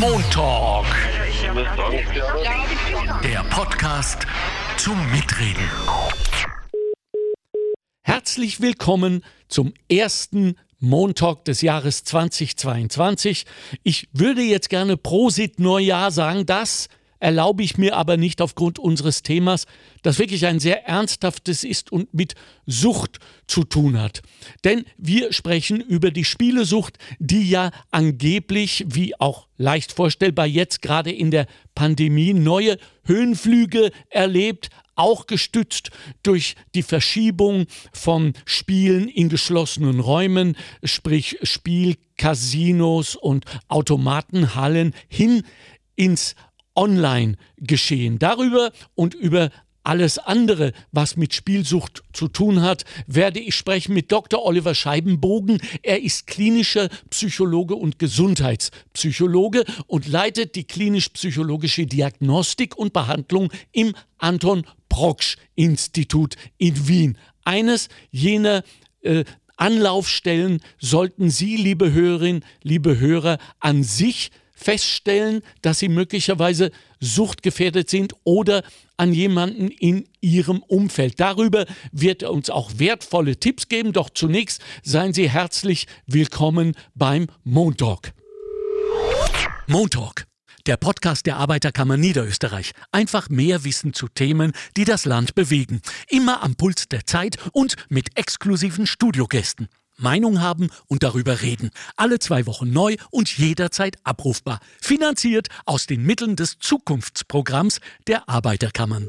[0.00, 0.86] Montalk.
[3.22, 4.26] Der Podcast
[4.76, 5.68] zum Mitreden.
[8.02, 13.44] Herzlich willkommen zum ersten Montalk des Jahres 2022.
[13.82, 16.88] Ich würde jetzt gerne Prosit Neujahr sagen, das
[17.22, 19.66] erlaube ich mir aber nicht aufgrund unseres Themas,
[20.02, 22.34] das wirklich ein sehr ernsthaftes ist und mit
[22.66, 24.22] Sucht zu tun hat.
[24.64, 31.12] Denn wir sprechen über die Spielesucht, die ja angeblich, wie auch leicht vorstellbar jetzt gerade
[31.12, 35.90] in der Pandemie, neue Höhenflüge erlebt, auch gestützt
[36.24, 45.44] durch die Verschiebung von Spielen in geschlossenen Räumen, sprich Spielcasinos und Automatenhallen hin
[45.94, 46.34] ins
[46.74, 48.18] Online-Geschehen.
[48.18, 49.50] Darüber und über
[49.84, 54.44] alles andere, was mit Spielsucht zu tun hat, werde ich sprechen mit Dr.
[54.44, 55.60] Oliver Scheibenbogen.
[55.82, 64.64] Er ist klinischer Psychologe und Gesundheitspsychologe und leitet die klinisch-psychologische Diagnostik und Behandlung im Anton
[64.88, 67.18] Proksch Institut in Wien.
[67.44, 68.62] Eines jener
[69.00, 69.24] äh,
[69.56, 74.30] Anlaufstellen sollten Sie, liebe Hörerinnen, liebe Hörer, an sich
[74.62, 78.62] feststellen, dass sie möglicherweise suchtgefährdet sind oder
[78.96, 81.18] an jemanden in ihrem Umfeld.
[81.18, 83.92] Darüber wird er uns auch wertvolle Tipps geben.
[83.92, 88.12] Doch zunächst seien Sie herzlich willkommen beim Montalk.
[89.66, 90.26] Montalk,
[90.66, 92.72] der Podcast der Arbeiterkammer Niederösterreich.
[92.92, 95.80] Einfach mehr Wissen zu Themen, die das Land bewegen.
[96.08, 99.68] Immer am Puls der Zeit und mit exklusiven Studiogästen.
[99.96, 101.70] Meinung haben und darüber reden.
[101.96, 104.60] Alle zwei Wochen neu und jederzeit abrufbar.
[104.80, 109.08] Finanziert aus den Mitteln des Zukunftsprogramms der Arbeiterkammern.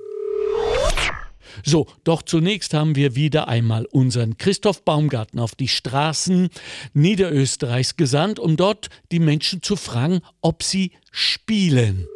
[1.63, 6.49] So, doch zunächst haben wir wieder einmal unseren Christoph Baumgarten auf die Straßen
[6.93, 12.07] Niederösterreichs gesandt, um dort die Menschen zu fragen, ob sie spielen.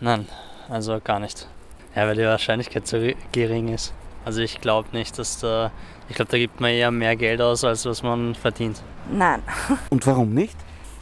[0.00, 0.28] Nein,
[0.68, 1.48] also gar nicht.
[1.96, 2.98] Ja, weil die Wahrscheinlichkeit so
[3.32, 3.92] gering ist.
[4.24, 5.72] Also ich glaube nicht, dass da,
[6.08, 8.82] ich glaube, da gibt man eher mehr Geld aus, als was man verdient.
[9.10, 9.42] Nein.
[9.90, 10.56] Und warum nicht?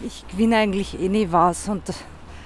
[0.04, 1.82] Ich gewinne eigentlich eh nie was und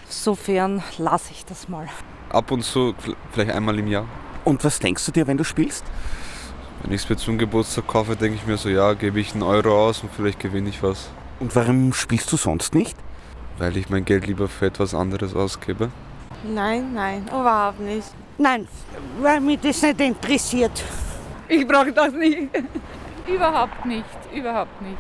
[0.07, 1.89] insofern lasse ich das mal.
[2.29, 2.95] Ab und zu,
[3.33, 4.07] vielleicht einmal im Jahr.
[4.45, 5.85] Und was denkst du dir, wenn du spielst?
[6.83, 9.43] Wenn ich es mir zum Geburtstag kaufe, denke ich mir so, ja, gebe ich einen
[9.43, 11.11] Euro aus und vielleicht gewinne ich was.
[11.41, 12.97] Und warum spielst du sonst nicht?
[13.59, 15.91] Weil ich mein Geld lieber für etwas anderes ausgebe.
[16.45, 18.07] Nein, nein, überhaupt nicht.
[18.39, 18.69] Nein,
[19.21, 20.85] weil mich das nicht interessiert.
[21.51, 22.49] Ich brauche das nicht.
[23.27, 24.99] Überhaupt nicht, überhaupt nicht.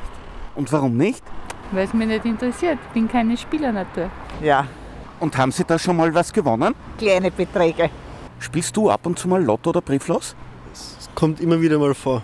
[0.56, 1.22] Und warum nicht?
[1.70, 2.78] Weil es mich nicht interessiert.
[2.88, 4.10] Ich bin keine Spielernatur.
[4.42, 4.66] Ja.
[5.20, 6.74] Und haben Sie da schon mal was gewonnen?
[6.98, 7.90] Kleine Beträge.
[8.40, 10.34] Spielst du ab und zu mal Lotto oder Brieflos?
[10.72, 12.22] Es kommt immer wieder mal vor.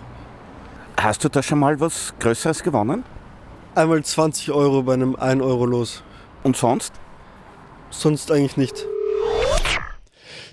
[0.99, 3.05] Hast du da schon mal was Größeres gewonnen?
[3.75, 6.03] Einmal 20 Euro bei einem 1 Euro los.
[6.43, 6.93] Und sonst?
[7.91, 8.85] Sonst eigentlich nicht.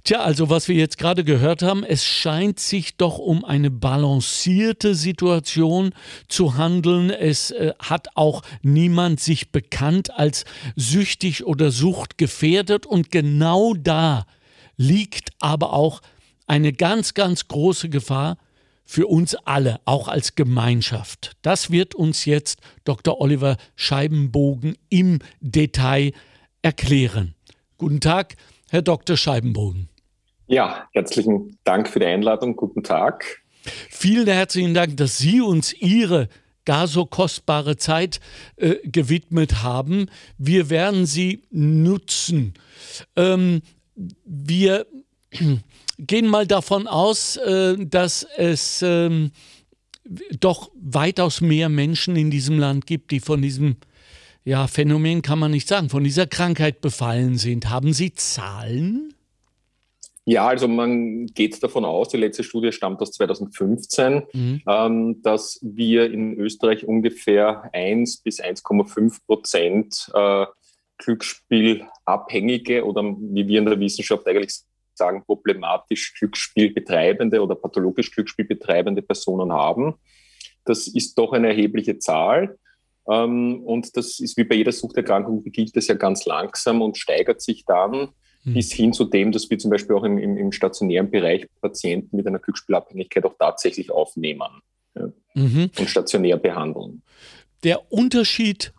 [0.06, 4.94] Tja, also was wir jetzt gerade gehört haben, es scheint sich doch um eine balancierte
[4.94, 5.94] Situation
[6.28, 7.08] zu handeln.
[7.08, 10.44] Es äh, hat auch niemand sich bekannt als
[10.76, 14.26] süchtig oder suchtgefährdet und genau da
[14.76, 16.02] liegt aber auch
[16.46, 18.36] eine ganz, ganz große Gefahr
[18.84, 21.32] für uns alle, auch als Gemeinschaft.
[21.40, 23.22] Das wird uns jetzt Dr.
[23.22, 26.12] Oliver Scheibenbogen im Detail
[26.60, 27.34] erklären.
[27.78, 28.36] Guten Tag,
[28.68, 29.16] Herr Dr.
[29.16, 29.88] Scheibenbogen.
[30.46, 32.56] Ja, herzlichen Dank für die Einladung.
[32.56, 33.42] Guten Tag.
[33.90, 36.28] Vielen herzlichen Dank, dass Sie uns Ihre
[36.64, 38.20] gar so kostbare Zeit
[38.56, 40.06] äh, gewidmet haben.
[40.38, 42.54] Wir werden sie nutzen.
[43.16, 43.62] Ähm,
[44.24, 44.86] wir
[45.98, 49.30] gehen mal davon aus, äh, dass es äh,
[50.40, 53.76] doch weitaus mehr Menschen in diesem Land gibt, die von diesem
[54.44, 57.70] ja, Phänomen kann man nicht sagen, von dieser Krankheit befallen sind.
[57.70, 59.13] Haben Sie Zahlen?
[60.26, 64.62] Ja, also man geht davon aus, die letzte Studie stammt aus 2015, mhm.
[64.66, 70.46] ähm, dass wir in Österreich ungefähr 1 bis 1,5 Prozent äh,
[70.98, 74.60] Glücksspielabhängige oder wie wir in der Wissenschaft eigentlich
[74.94, 79.94] sagen, problematisch Glücksspielbetreibende oder pathologisch Glücksspielbetreibende Personen haben.
[80.64, 82.58] Das ist doch eine erhebliche Zahl.
[83.10, 87.42] Ähm, und das ist wie bei jeder Suchterkrankung, beginnt das ja ganz langsam und steigert
[87.42, 88.08] sich dann
[88.44, 88.54] mhm.
[88.54, 92.16] bis hin zu dem, dass wir zum Beispiel auch im, im, im, stationären Bereich Patienten
[92.16, 94.60] mit einer Glücksspielabhängigkeit auch tatsächlich aufnehmen
[94.94, 95.70] ja, mhm.
[95.78, 97.02] und stationär behandeln.
[97.64, 98.72] Der Unterschied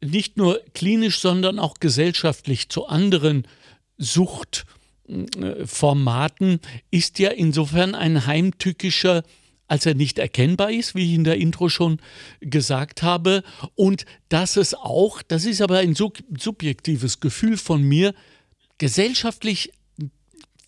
[0.00, 3.48] nicht nur klinisch, sondern auch gesellschaftlich zu anderen
[3.96, 9.22] Suchtformaten ist ja insofern ein heimtückischer
[9.66, 11.98] als er nicht erkennbar ist, wie ich in der Intro schon
[12.40, 13.42] gesagt habe.
[13.74, 18.14] Und dass es auch, das ist aber ein subjektives Gefühl von mir,
[18.78, 19.72] gesellschaftlich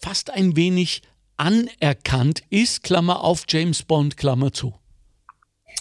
[0.00, 1.02] fast ein wenig
[1.36, 4.74] anerkannt ist, Klammer auf James Bond, Klammer zu.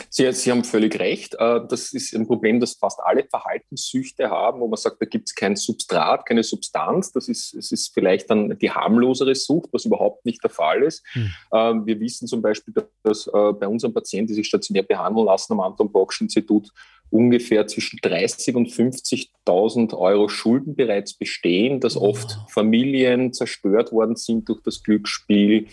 [0.09, 1.35] Sie, Sie, haben völlig recht.
[1.35, 5.29] Äh, das ist ein Problem, das fast alle Verhaltenssüchte haben, wo man sagt, da gibt
[5.29, 7.13] es kein Substrat, keine Substanz.
[7.13, 11.03] Das ist, es ist vielleicht dann die harmlosere Sucht, was überhaupt nicht der Fall ist.
[11.13, 11.85] Hm.
[11.85, 12.73] Wir wissen zum Beispiel,
[13.03, 16.71] dass äh, bei unseren Patienten, die sich stationär behandeln lassen am Anton Bocksch Institut,
[17.09, 24.49] ungefähr zwischen 30.000 und 50.000 Euro Schulden bereits bestehen, dass oft Familien zerstört worden sind
[24.49, 25.67] durch das Glücksspiel,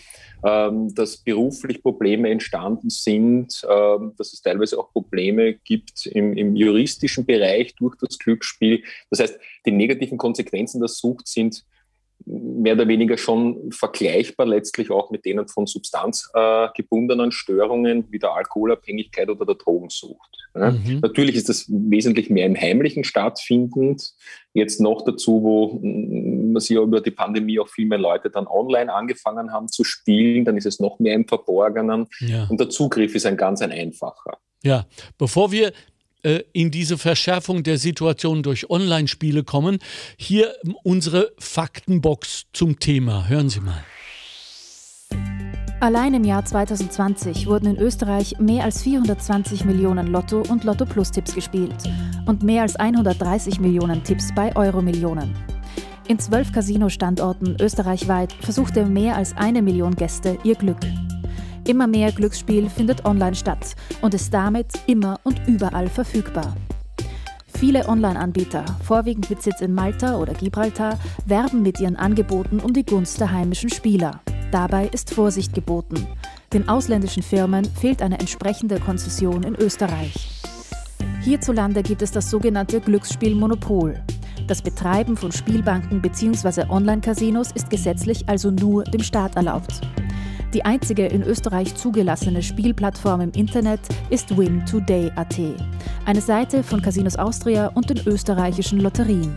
[0.45, 6.55] ähm, dass beruflich Probleme entstanden sind, ähm, dass es teilweise auch Probleme gibt im, im
[6.55, 8.83] juristischen Bereich durch das Glücksspiel.
[9.09, 11.65] Das heißt, die negativen Konsequenzen der Sucht sind
[12.25, 19.29] mehr oder weniger schon vergleichbar letztlich auch mit denen von substanzgebundenen Störungen wie der Alkoholabhängigkeit
[19.29, 20.43] oder der Drogensucht.
[20.53, 20.99] Mhm.
[21.01, 24.13] Natürlich ist das wesentlich mehr im Heimlichen stattfindend.
[24.53, 28.47] Jetzt noch dazu, wo man sich ja über die Pandemie auch viel mehr Leute dann
[28.47, 32.07] online angefangen haben zu spielen, dann ist es noch mehr im Verborgenen.
[32.19, 32.47] Ja.
[32.49, 34.37] Und der Zugriff ist ein ganz ein einfacher.
[34.63, 34.85] Ja,
[35.17, 35.71] bevor wir äh,
[36.53, 39.79] in diese Verschärfung der Situation durch Online-Spiele kommen.
[40.17, 40.53] Hier
[40.83, 43.27] unsere Faktenbox zum Thema.
[43.27, 43.83] Hören Sie mal.
[45.83, 51.75] Allein im Jahr 2020 wurden in Österreich mehr als 420 Millionen Lotto- und Lotto-Plus-Tipps gespielt
[52.25, 55.35] und mehr als 130 Millionen Tipps bei Euro-Millionen.
[56.07, 60.79] In zwölf Casino-Standorten österreichweit versuchte mehr als eine Million Gäste ihr Glück.
[61.65, 66.55] Immer mehr Glücksspiel findet online statt und ist damit immer und überall verfügbar.
[67.47, 72.85] Viele Online-Anbieter, vorwiegend mit Sitz in Malta oder Gibraltar, werben mit ihren Angeboten um die
[72.85, 74.19] Gunst der heimischen Spieler.
[74.51, 76.05] Dabei ist Vorsicht geboten.
[76.51, 80.41] Den ausländischen Firmen fehlt eine entsprechende Konzession in Österreich.
[81.21, 84.03] Hierzulande gibt es das sogenannte Glücksspielmonopol.
[84.47, 86.65] Das Betreiben von Spielbanken bzw.
[86.69, 89.79] Online-Casinos ist gesetzlich also nur dem Staat erlaubt.
[90.53, 93.79] Die einzige in Österreich zugelassene Spielplattform im Internet
[94.11, 95.39] ist WinToday.at,
[96.05, 99.35] eine Seite von Casinos Austria und den österreichischen Lotterien.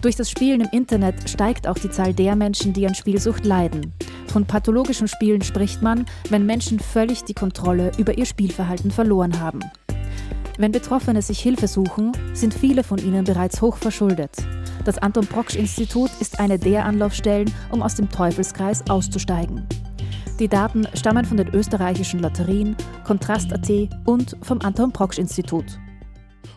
[0.00, 3.92] Durch das Spielen im Internet steigt auch die Zahl der Menschen, die an Spielsucht leiden.
[4.26, 9.60] Von pathologischen Spielen spricht man, wenn Menschen völlig die Kontrolle über ihr Spielverhalten verloren haben.
[10.58, 14.32] Wenn Betroffene sich Hilfe suchen, sind viele von ihnen bereits hoch verschuldet.
[14.84, 19.66] Das Anton Proksch Institut ist eine der Anlaufstellen, um aus dem Teufelskreis auszusteigen.
[20.38, 23.70] Die Daten stammen von den österreichischen Lotterien, Kontrast.at
[24.04, 25.64] und vom Anton Proksch Institut.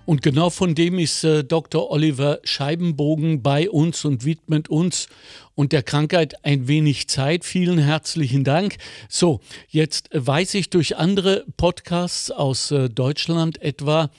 [0.05, 1.89] Und genau von dem ist äh, Dr.
[1.89, 5.07] Oliver Scheibenbogen bei uns und widmet uns
[5.55, 7.45] und der Krankheit ein wenig Zeit.
[7.45, 8.75] Vielen herzlichen Dank.
[9.07, 9.39] So,
[9.69, 14.09] jetzt weiß ich durch andere Podcasts aus äh, Deutschland etwa,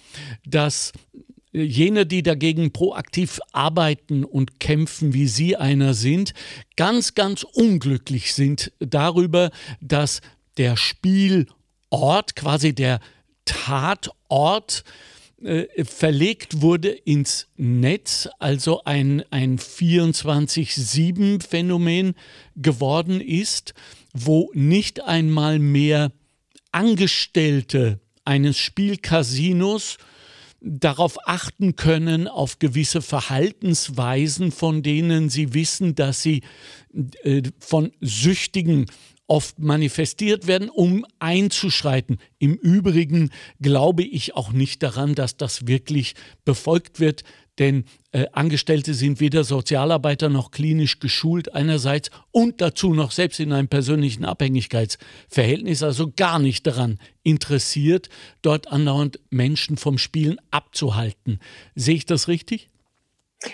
[0.46, 0.92] dass
[1.52, 6.32] jene, die dagegen proaktiv arbeiten und kämpfen, wie Sie einer sind,
[6.76, 9.50] ganz, ganz unglücklich sind darüber,
[9.80, 10.20] dass
[10.56, 13.00] der Spielort, quasi der
[13.44, 14.84] Tatort,
[15.42, 22.14] äh, verlegt wurde ins Netz, also ein, ein 24-7-Phänomen
[22.56, 23.72] geworden ist,
[24.12, 26.12] wo nicht einmal mehr
[26.72, 29.96] Angestellte eines Spielcasinos
[30.60, 36.42] darauf achten können, auf gewisse Verhaltensweisen, von denen sie wissen, dass sie
[37.22, 38.86] äh, von Süchtigen
[39.26, 42.18] oft manifestiert werden, um einzuschreiten.
[42.40, 43.30] Im Übrigen
[43.60, 47.22] glaube ich auch nicht daran, dass das wirklich befolgt wird,
[47.60, 53.52] denn äh, Angestellte sind weder Sozialarbeiter noch klinisch geschult einerseits und dazu noch selbst in
[53.52, 58.08] einem persönlichen Abhängigkeitsverhältnis, also gar nicht daran interessiert,
[58.42, 61.38] dort andauernd Menschen vom Spielen abzuhalten.
[61.76, 62.70] Sehe ich das richtig?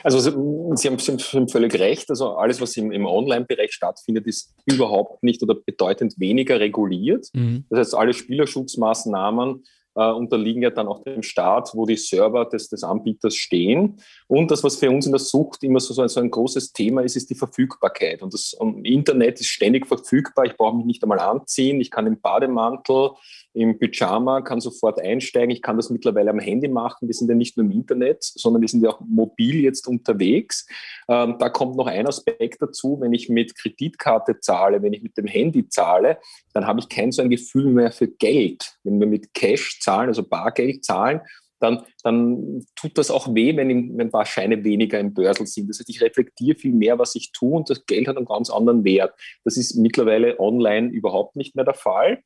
[0.03, 2.11] Also Sie haben, Sie haben völlig recht.
[2.11, 7.29] Also alles, was im, im Online-Bereich stattfindet, ist überhaupt nicht oder bedeutend weniger reguliert.
[7.35, 7.65] Mhm.
[7.71, 9.65] Das heißt, alle Spielerschutzmaßnahmen
[9.97, 13.97] äh, unterliegen ja dann auch dem Staat, wo die Server des, des Anbieters stehen.
[14.29, 17.17] Und das, was für uns in der Sucht immer so, so ein großes Thema ist,
[17.17, 18.23] ist die Verfügbarkeit.
[18.23, 20.45] Und das um, Internet ist ständig verfügbar.
[20.45, 21.81] Ich brauche mich nicht einmal anziehen.
[21.81, 23.11] Ich kann im Bademantel,
[23.57, 25.51] im Pyjama, kann sofort einsteigen.
[25.51, 27.09] Ich kann das mittlerweile am Handy machen.
[27.09, 30.67] Wir sind ja nicht nur im Internet, sondern wir sind ja auch mobil jetzt unterwegs.
[31.09, 35.17] Ähm, da kommt noch ein Aspekt dazu, wenn ich mit Kreditkarte zahle, wenn ich mit
[35.17, 36.19] dem Handy zahle,
[36.53, 38.77] dann habe ich kein so ein Gefühl mehr für Geld.
[38.85, 41.23] Wenn wir mit Cash zahlen, also Bargeld zahlen,
[41.59, 45.71] dann, dann tut das auch weh, wenn, ein paar Scheine weniger im Börsel sind.
[45.71, 48.51] Das heißt, ich reflektiere viel mehr, was ich tue und das Geld hat einen ganz
[48.51, 49.15] anderen Wert.
[49.45, 52.23] Das ist mittlerweile online überhaupt nicht mehr der Fall.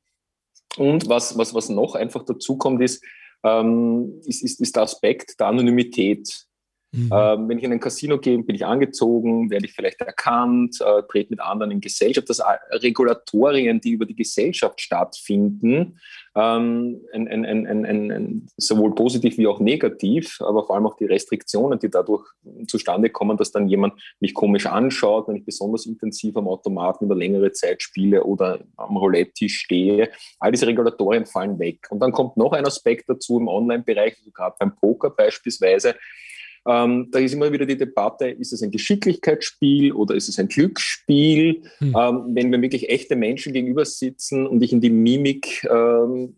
[0.76, 3.04] Und was, was, was noch einfach dazu kommt, ist,
[3.44, 6.46] ähm, ist, ist, ist der Aspekt der Anonymität.
[6.92, 7.10] Mhm.
[7.12, 11.02] Ähm, wenn ich in ein Casino gehe, bin ich angezogen, werde ich vielleicht erkannt, äh,
[11.08, 12.28] trete mit anderen in Gesellschaft.
[12.28, 12.42] Das
[12.72, 16.00] Regulatorien, die über die Gesellschaft stattfinden,
[16.34, 21.78] ähm, ein, ein, ein, sowohl positiv wie auch negativ, aber vor allem auch die Restriktionen,
[21.78, 22.26] die dadurch
[22.66, 27.14] zustande kommen, dass dann jemand mich komisch anschaut, wenn ich besonders intensiv am Automaten über
[27.14, 30.10] längere Zeit spiele oder am Roulette-Tisch stehe.
[30.40, 31.86] All diese Regulatorien fallen weg.
[31.90, 35.94] Und dann kommt noch ein Aspekt dazu im Online-Bereich, also gerade beim Poker beispielsweise,
[36.66, 40.48] ähm, da ist immer wieder die Debatte, ist es ein Geschicklichkeitsspiel oder ist es ein
[40.48, 41.62] Glücksspiel?
[41.78, 41.94] Hm.
[41.96, 46.36] Ähm, wenn wir wirklich echte Menschen gegenüber sitzen und ich in die Mimik ähm,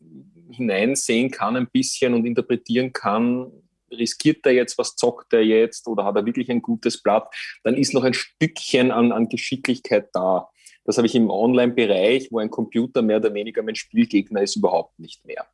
[0.51, 3.51] hineinsehen kann ein bisschen und interpretieren kann,
[3.91, 7.75] riskiert er jetzt, was zockt er jetzt oder hat er wirklich ein gutes Blatt, dann
[7.75, 10.49] ist noch ein Stückchen an, an Geschicklichkeit da.
[10.85, 14.99] Das habe ich im Online-Bereich, wo ein Computer mehr oder weniger mein Spielgegner ist, überhaupt
[14.99, 15.47] nicht mehr.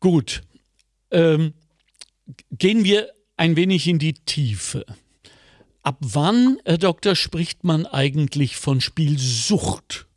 [0.00, 0.42] Gut.
[1.10, 1.54] Ähm,
[2.52, 4.84] gehen wir ein wenig in die Tiefe.
[5.82, 10.08] Ab wann, Herr Doktor, spricht man eigentlich von Spielsucht?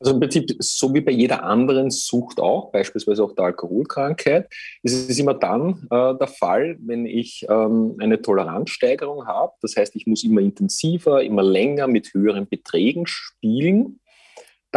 [0.00, 4.48] Also im Prinzip, so wie bei jeder anderen Sucht auch, beispielsweise auch der Alkoholkrankheit,
[4.82, 9.52] ist es immer dann äh, der Fall, wenn ich ähm, eine Toleranzsteigerung habe.
[9.60, 14.00] Das heißt, ich muss immer intensiver, immer länger mit höheren Beträgen spielen.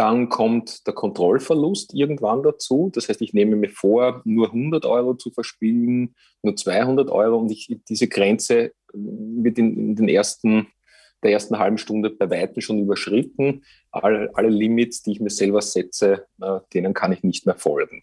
[0.00, 2.90] Dann kommt der Kontrollverlust irgendwann dazu.
[2.94, 7.50] Das heißt, ich nehme mir vor, nur 100 Euro zu verspielen, nur 200 Euro und
[7.50, 10.68] ich, diese Grenze wird in, in den ersten,
[11.22, 13.62] der ersten halben Stunde bei weitem schon überschritten.
[13.90, 18.02] All, alle Limits, die ich mir selber setze, äh, denen kann ich nicht mehr folgen.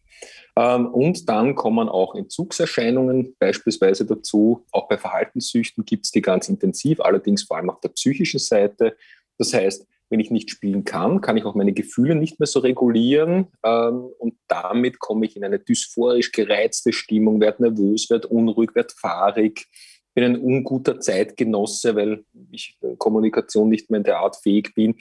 [0.55, 4.67] Ähm, und dann kommen auch Entzugserscheinungen beispielsweise dazu.
[4.71, 8.95] Auch bei Verhaltenssüchten gibt es die ganz intensiv, allerdings vor allem auf der psychischen Seite.
[9.39, 12.59] Das heißt, wenn ich nicht spielen kann, kann ich auch meine Gefühle nicht mehr so
[12.59, 18.75] regulieren ähm, und damit komme ich in eine dysphorisch gereizte Stimmung, werde nervös, werde unruhig,
[18.75, 19.67] werde fahrig,
[20.13, 24.95] bin ein unguter Zeitgenosse, weil ich Kommunikation nicht mehr in der Art fähig bin.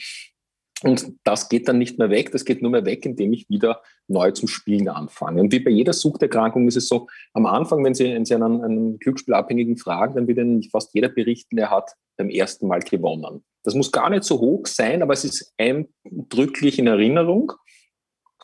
[0.83, 3.81] Und das geht dann nicht mehr weg, das geht nur mehr weg, indem ich wieder
[4.09, 5.41] neu zum Spielen anfange.
[5.41, 8.63] Und wie bei jeder Suchterkrankung ist es so, am Anfang, wenn Sie, wenn Sie einen,
[8.63, 13.43] einen Glücksspielabhängigen fragen, dann wird Ihnen fast jeder berichten, er hat beim ersten Mal gewonnen.
[13.67, 17.53] Das muss gar nicht so hoch sein, aber es ist eindrücklich in Erinnerung.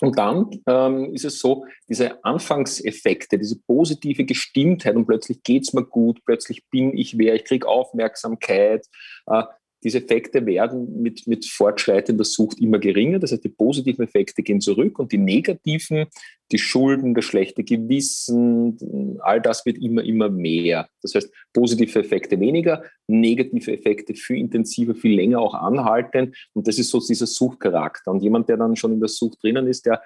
[0.01, 5.75] Und dann ähm, ist es so, diese Anfangseffekte, diese positive Gestimmtheit und plötzlich geht es
[5.75, 8.85] mir gut, plötzlich bin ich wer, ich kriege Aufmerksamkeit,
[9.27, 9.45] äh,
[9.83, 13.19] diese Effekte werden mit, mit fortschreitender Sucht immer geringer.
[13.19, 16.07] Das heißt, die positiven Effekte gehen zurück und die negativen,
[16.53, 20.89] die Schulden, das schlechte Gewissen, all das wird immer, immer mehr.
[21.01, 26.35] Das heißt, positive Effekte weniger, negative Effekte viel intensiver, viel länger auch anhalten.
[26.53, 28.13] Und das ist so dieser Suchtcharakter.
[28.13, 30.03] Und jemand, der dann schon in der Sucht drinnen ist, der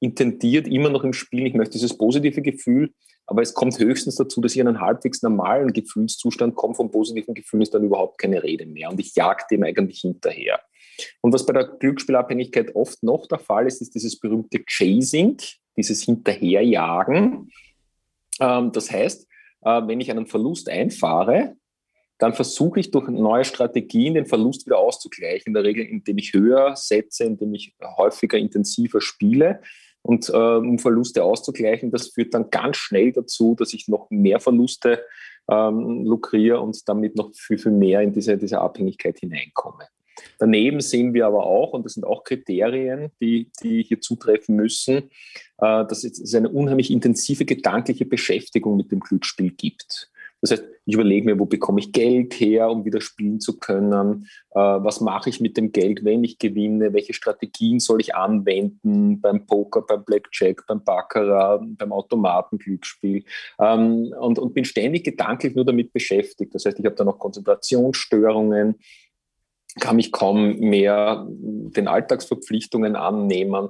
[0.00, 2.92] intendiert immer noch im Spiel, ich möchte dieses positive Gefühl,
[3.26, 6.74] aber es kommt höchstens dazu, dass ich in einen halbwegs normalen Gefühlszustand komme.
[6.74, 10.60] Vom positiven Gefühl ist dann überhaupt keine Rede mehr und ich jag dem eigentlich hinterher.
[11.20, 15.36] Und was bei der Glücksspielabhängigkeit oft noch der Fall ist, ist dieses berühmte Chasing,
[15.76, 17.50] dieses Hinterherjagen.
[18.40, 19.28] Ähm, das heißt,
[19.62, 21.54] äh, wenn ich einen Verlust einfahre,
[22.16, 25.48] dann versuche ich durch neue Strategien den Verlust wieder auszugleichen.
[25.48, 29.60] In der Regel, indem ich höher setze, indem ich häufiger, intensiver spiele
[30.08, 31.90] und äh, um Verluste auszugleichen.
[31.90, 35.04] Das führt dann ganz schnell dazu, dass ich noch mehr Verluste
[35.50, 39.84] ähm, lukriere und damit noch viel, viel mehr in diese, diese Abhängigkeit hineinkomme.
[40.38, 44.96] Daneben sehen wir aber auch, und das sind auch Kriterien, die, die hier zutreffen müssen,
[45.58, 50.10] äh, dass es eine unheimlich intensive gedankliche Beschäftigung mit dem Glücksspiel gibt.
[50.40, 54.26] Das heißt, ich überlege mir, wo bekomme ich Geld her, um wieder spielen zu können?
[54.52, 56.92] Äh, was mache ich mit dem Geld, wenn ich gewinne?
[56.92, 63.24] Welche Strategien soll ich anwenden beim Poker, beim Blackjack, beim Baccarat, beim Automatenglücksspiel?
[63.60, 66.54] Ähm, und, und bin ständig gedanklich nur damit beschäftigt.
[66.54, 68.76] Das heißt, ich habe da noch Konzentrationsstörungen,
[69.80, 73.68] kann mich kaum mehr den Alltagsverpflichtungen annehmen.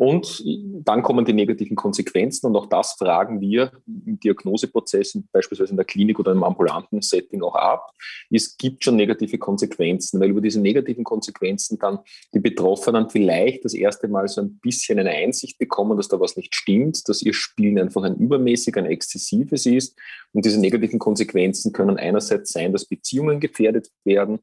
[0.00, 0.42] Und
[0.82, 5.84] dann kommen die negativen Konsequenzen und auch das fragen wir im Diagnoseprozess, beispielsweise in der
[5.84, 7.92] Klinik oder im ambulanten Setting auch ab.
[8.30, 11.98] Es gibt schon negative Konsequenzen, weil über diese negativen Konsequenzen dann
[12.32, 16.34] die Betroffenen vielleicht das erste Mal so ein bisschen eine Einsicht bekommen, dass da was
[16.34, 19.98] nicht stimmt, dass ihr Spielen einfach ein übermäßig, ein exzessives ist.
[20.32, 24.38] Und diese negativen Konsequenzen können einerseits sein, dass Beziehungen gefährdet werden,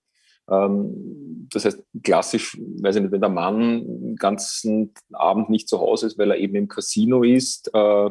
[0.50, 6.08] das heißt, klassisch, weiß ich nicht, wenn der Mann den ganzen Abend nicht zu Hause
[6.08, 8.10] ist, weil er eben im Casino ist, äh,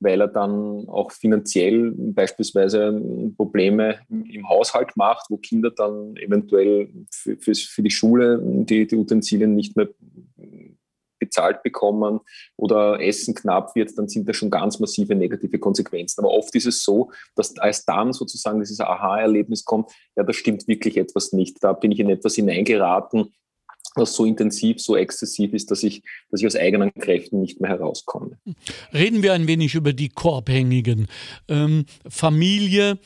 [0.00, 3.00] weil er dann auch finanziell beispielsweise
[3.36, 8.96] Probleme im Haushalt macht, wo Kinder dann eventuell für, für, für die Schule die, die
[8.96, 9.88] Utensilien nicht mehr
[11.18, 12.20] bezahlt bekommen
[12.56, 16.20] oder Essen knapp wird, dann sind da schon ganz massive negative Konsequenzen.
[16.20, 20.66] Aber oft ist es so, dass als dann sozusagen dieses Aha-Erlebnis kommt, ja, da stimmt
[20.68, 21.62] wirklich etwas nicht.
[21.62, 23.32] Da bin ich in etwas hineingeraten,
[23.94, 27.70] was so intensiv, so exzessiv ist, dass ich, dass ich aus eigenen Kräften nicht mehr
[27.70, 28.38] herauskomme.
[28.92, 31.08] Reden wir ein wenig über die Koabhängigen.
[31.48, 32.98] Ähm, Familie,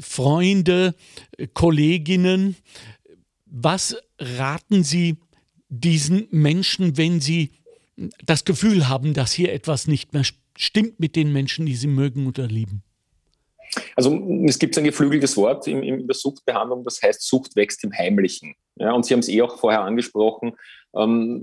[0.00, 0.94] Freunde,
[1.54, 2.56] Kolleginnen.
[3.46, 5.16] Was raten Sie
[5.72, 7.50] diesen Menschen, wenn sie
[8.24, 10.24] das Gefühl haben, dass hier etwas nicht mehr
[10.56, 12.82] stimmt mit den Menschen, die sie mögen oder lieben?
[13.96, 14.14] Also
[14.46, 18.54] es gibt ein geflügeltes Wort in, in der Suchtbehandlung, das heißt, Sucht wächst im Heimlichen.
[18.76, 20.52] Ja, und Sie haben es eh auch vorher angesprochen,
[20.94, 21.40] ähm,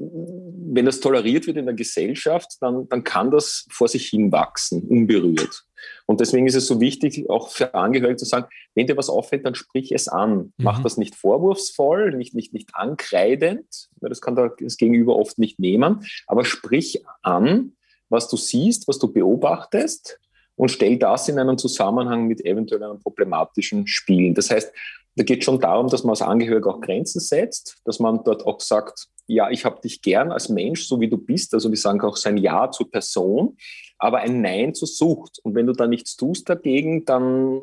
[0.73, 4.83] wenn das toleriert wird in der Gesellschaft, dann, dann kann das vor sich hin wachsen,
[4.83, 5.65] unberührt.
[6.05, 9.45] Und deswegen ist es so wichtig, auch für Angehörige zu sagen, wenn dir was auffällt,
[9.45, 10.37] dann sprich es an.
[10.37, 10.53] Mhm.
[10.57, 15.59] Mach das nicht vorwurfsvoll, nicht, nicht, nicht ankreidend, weil das kann das Gegenüber oft nicht
[15.59, 17.73] nehmen, aber sprich an,
[18.09, 20.19] was du siehst, was du beobachtest
[20.55, 24.33] und stell das in einen Zusammenhang mit eventuell einem problematischen Spielen.
[24.33, 24.73] Das heißt,
[25.15, 28.45] da geht es schon darum, dass man als Angehöriger auch Grenzen setzt, dass man dort
[28.45, 31.53] auch sagt, ja, ich habe dich gern als Mensch, so wie du bist.
[31.53, 33.57] Also wir sagen auch sein Ja zur Person,
[33.99, 35.39] aber ein Nein zur Sucht.
[35.43, 37.61] Und wenn du da nichts tust dagegen, dann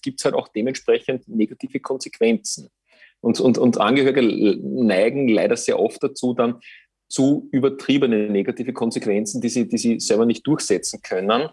[0.00, 2.68] gibt es halt auch dementsprechend negative Konsequenzen.
[3.20, 6.60] Und, und, und Angehörige neigen leider sehr oft dazu, dann
[7.08, 11.48] zu übertriebene negative Konsequenzen, die sie, die sie selber nicht durchsetzen können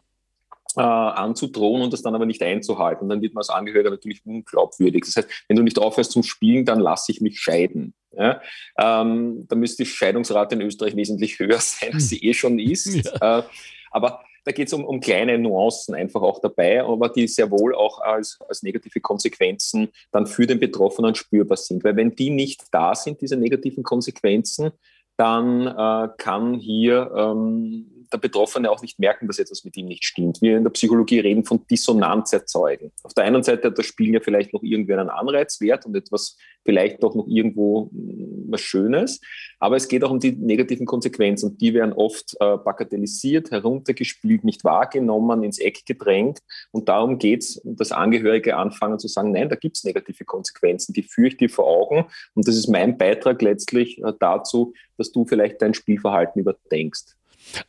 [0.78, 3.10] äh, anzudrohen und das dann aber nicht einzuhalten.
[3.10, 5.04] dann wird man als Angehöriger natürlich unglaubwürdig.
[5.06, 7.94] Das heißt, wenn du nicht aufhörst zum Spielen, dann lasse ich mich scheiden.
[8.18, 8.42] Ja?
[8.78, 12.86] Ähm, da müsste die Scheidungsrate in Österreich wesentlich höher sein, als sie eh schon ist.
[13.22, 13.40] Ja.
[13.40, 13.44] Äh,
[13.92, 17.74] aber da geht es um, um kleine Nuancen einfach auch dabei, aber die sehr wohl
[17.74, 21.84] auch als, als negative Konsequenzen dann für den Betroffenen spürbar sind.
[21.84, 24.72] Weil wenn die nicht da sind, diese negativen Konsequenzen,
[25.18, 30.06] dann äh, kann hier ähm, der Betroffene auch nicht merken, dass etwas mit ihm nicht
[30.06, 30.42] stimmt.
[30.42, 32.92] Wir in der Psychologie reden von Dissonanz erzeugen.
[33.04, 36.38] Auf der einen Seite hat das Spiel ja vielleicht noch irgendwie einen Anreizwert und etwas
[36.64, 39.22] vielleicht doch noch irgendwo hm, was Schönes,
[39.60, 41.52] aber es geht auch um die negativen Konsequenzen.
[41.52, 46.40] Und die werden oft äh, bagatellisiert, heruntergespielt, nicht wahrgenommen, ins Eck gedrängt.
[46.72, 50.94] Und darum geht es, dass Angehörige anfangen zu sagen, nein, da gibt es negative Konsequenzen,
[50.94, 52.06] die führe ich dir vor Augen.
[52.34, 57.16] Und das ist mein Beitrag letztlich äh, dazu, dass du vielleicht dein Spielverhalten überdenkst.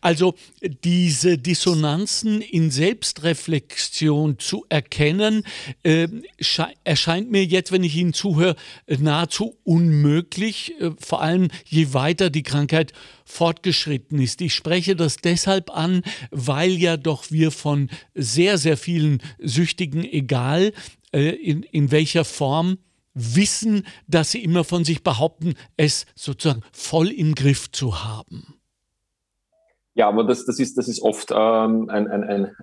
[0.01, 5.45] Also diese Dissonanzen in Selbstreflexion zu erkennen,
[5.83, 6.09] äh,
[6.85, 12.43] erscheint mir jetzt, wenn ich Ihnen zuhöre, nahezu unmöglich, äh, vor allem je weiter die
[12.43, 12.93] Krankheit
[13.25, 14.41] fortgeschritten ist.
[14.41, 20.73] Ich spreche das deshalb an, weil ja doch wir von sehr, sehr vielen Süchtigen, egal
[21.13, 22.79] äh, in, in welcher Form,
[23.17, 28.55] wissen, dass sie immer von sich behaupten, es sozusagen voll im Griff zu haben.
[29.95, 32.57] Ja, aber das, das, ist, das ist oft ähm, ein, ein, ein,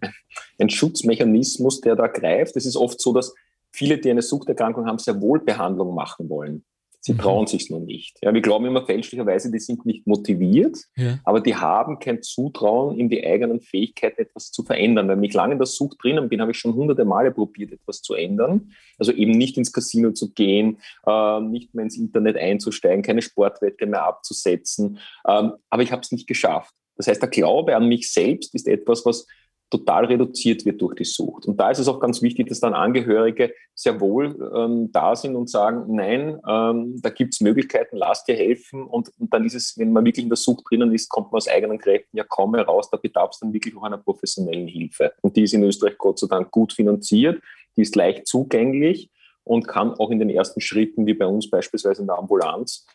[0.60, 2.56] ein Schutzmechanismus, der da greift.
[2.56, 3.34] Es ist oft so, dass
[3.72, 6.64] viele, die eine Suchterkrankung haben, sehr wohl Behandlung machen wollen.
[7.06, 7.18] Sie mhm.
[7.18, 8.18] trauen sich nur nicht.
[8.22, 11.20] Ja, wir glauben immer fälschlicherweise, die sind nicht motiviert, ja.
[11.26, 15.10] aber die haben kein Zutrauen in die eigenen Fähigkeiten, etwas zu verändern.
[15.10, 18.02] Wenn ich lange in der Sucht drinnen bin, habe ich schon hunderte Male probiert, etwas
[18.02, 18.72] zu ändern.
[18.98, 23.86] Also eben nicht ins Casino zu gehen, äh, nicht mehr ins Internet einzusteigen, keine Sportwette
[23.86, 25.00] mehr abzusetzen.
[25.28, 26.74] Ähm, aber ich habe es nicht geschafft.
[26.96, 29.28] Das heißt, der Glaube an mich selbst ist etwas, was
[29.74, 31.48] total reduziert wird durch die Sucht.
[31.48, 35.36] Und da ist es auch ganz wichtig, dass dann Angehörige sehr wohl ähm, da sind
[35.36, 38.84] und sagen, nein, ähm, da gibt es Möglichkeiten, lass dir helfen.
[38.84, 41.38] Und, und, dann ist es, wenn man wirklich in der Sucht drinnen ist, kommt man
[41.38, 42.90] aus eigenen Kräften ja kaum mehr raus.
[42.92, 45.14] Da bedarf es dann wirklich auch einer professionellen Hilfe.
[45.22, 47.42] Und die ist in Österreich Gott sei Dank gut finanziert,
[47.76, 49.10] die ist leicht zugänglich
[49.44, 52.86] und kann auch in den ersten Schritten, wie bei uns beispielsweise in der Ambulanz,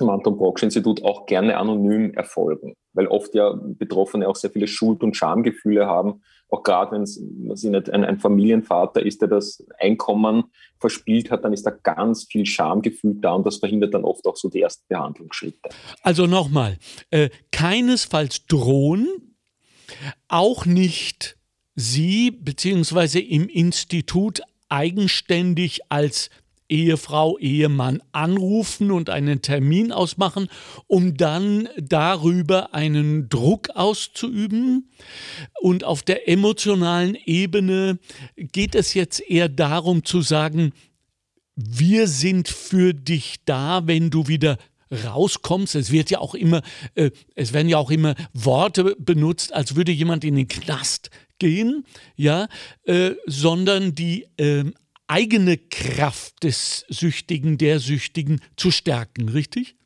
[0.00, 4.66] im Anton Brocksch Institut auch gerne anonym erfolgen, weil oft ja Betroffene auch sehr viele
[4.66, 7.18] Schuld- und Schamgefühle haben, auch gerade wenn es
[7.64, 10.44] ein, ein, Familienvater ist, der das Einkommen
[10.78, 14.36] verspielt hat, dann ist da ganz viel Schamgefühl da und das verhindert dann oft auch
[14.36, 15.70] so die ersten Behandlungsschritte.
[16.02, 16.76] Also nochmal,
[17.10, 19.08] äh, keinesfalls drohen,
[20.28, 21.36] auch nicht
[21.74, 26.28] Sie beziehungsweise im Institut eigenständig als
[26.72, 30.48] Ehefrau, Ehemann anrufen und einen Termin ausmachen,
[30.86, 34.90] um dann darüber einen Druck auszuüben.
[35.60, 37.98] Und auf der emotionalen Ebene
[38.36, 40.72] geht es jetzt eher darum zu sagen,
[41.54, 44.56] wir sind für dich da, wenn du wieder
[44.90, 45.74] rauskommst.
[45.74, 46.62] Es wird ja auch immer,
[46.94, 51.84] äh, es werden ja auch immer Worte benutzt, als würde jemand in den Knast gehen,
[52.16, 52.48] ja,
[52.84, 54.64] äh, sondern die äh,
[55.12, 59.76] eigene Kraft des Süchtigen, der Süchtigen zu stärken, richtig?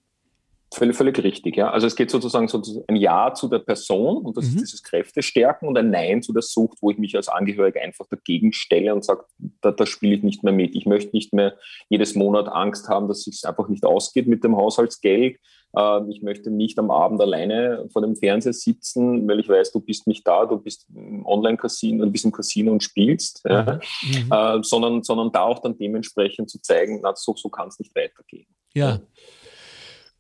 [0.73, 1.71] Völlig, völlig richtig, ja.
[1.71, 4.51] Also es geht sozusagen so ein Ja zu der Person und das mhm.
[4.51, 8.07] ist dieses Kräftestärken und ein Nein zu der Sucht, wo ich mich als Angehöriger einfach
[8.09, 9.25] dagegen stelle und sage,
[9.63, 10.77] da, da spiele ich nicht mehr mit.
[10.77, 11.57] Ich möchte nicht mehr
[11.89, 15.39] jedes Monat Angst haben, dass es einfach nicht ausgeht mit dem Haushaltsgeld.
[15.77, 19.81] Ähm, ich möchte nicht am Abend alleine vor dem Fernseher sitzen, weil ich weiß, du
[19.81, 23.51] bist nicht da, du bist im Online-Casino, du bist im Casino und spielst, mhm.
[23.51, 23.81] ja.
[24.03, 24.33] mhm.
[24.33, 27.95] Äh, sondern, sondern da auch dann dementsprechend zu zeigen, na, so, so kann es nicht
[27.95, 28.47] weitergehen.
[28.75, 29.01] Ja.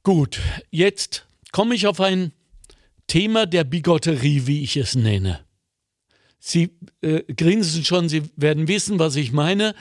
[0.02, 0.40] Gut,
[0.70, 2.32] jetzt komme ich auf ein
[3.06, 5.40] Thema der Bigotterie, wie ich es nenne.
[6.38, 9.74] Sie äh, grinsen schon, Sie werden wissen, was ich meine.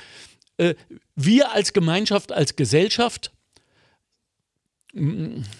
[0.57, 0.75] Äh,
[1.15, 3.34] wir als Gemeinschaft, als Gesellschaft,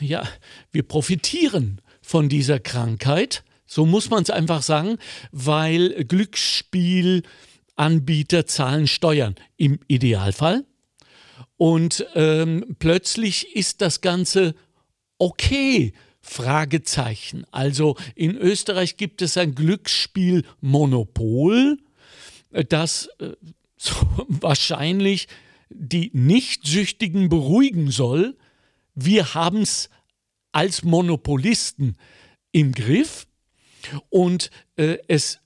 [0.02, 0.28] ja,
[0.72, 3.44] wir profitieren von dieser Krankheit.
[3.66, 4.98] So muss man es einfach sagen,
[5.32, 10.64] weil Glücksspielanbieter zahlen Steuern im Idealfall.
[11.58, 14.56] Und ähm, plötzlich ist das Ganze
[15.18, 15.94] okay.
[16.26, 17.46] Fragezeichen.
[17.52, 21.78] Also in Österreich gibt es ein Glücksspielmonopol,
[22.68, 23.34] das äh,
[23.78, 23.94] so
[24.28, 25.28] wahrscheinlich
[25.70, 28.36] die Nichtsüchtigen beruhigen soll.
[28.96, 29.90] Wir haben es
[30.52, 31.98] als Monopolisten
[32.52, 33.28] im Griff
[34.10, 35.40] und äh, es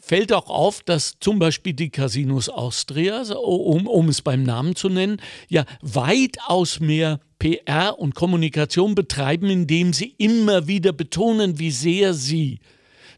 [0.00, 4.88] fällt auch auf, dass zum Beispiel die Casinos Austria, um, um es beim Namen zu
[4.88, 12.14] nennen, ja weitaus mehr PR und Kommunikation betreiben, indem sie immer wieder betonen, wie sehr
[12.14, 12.60] sie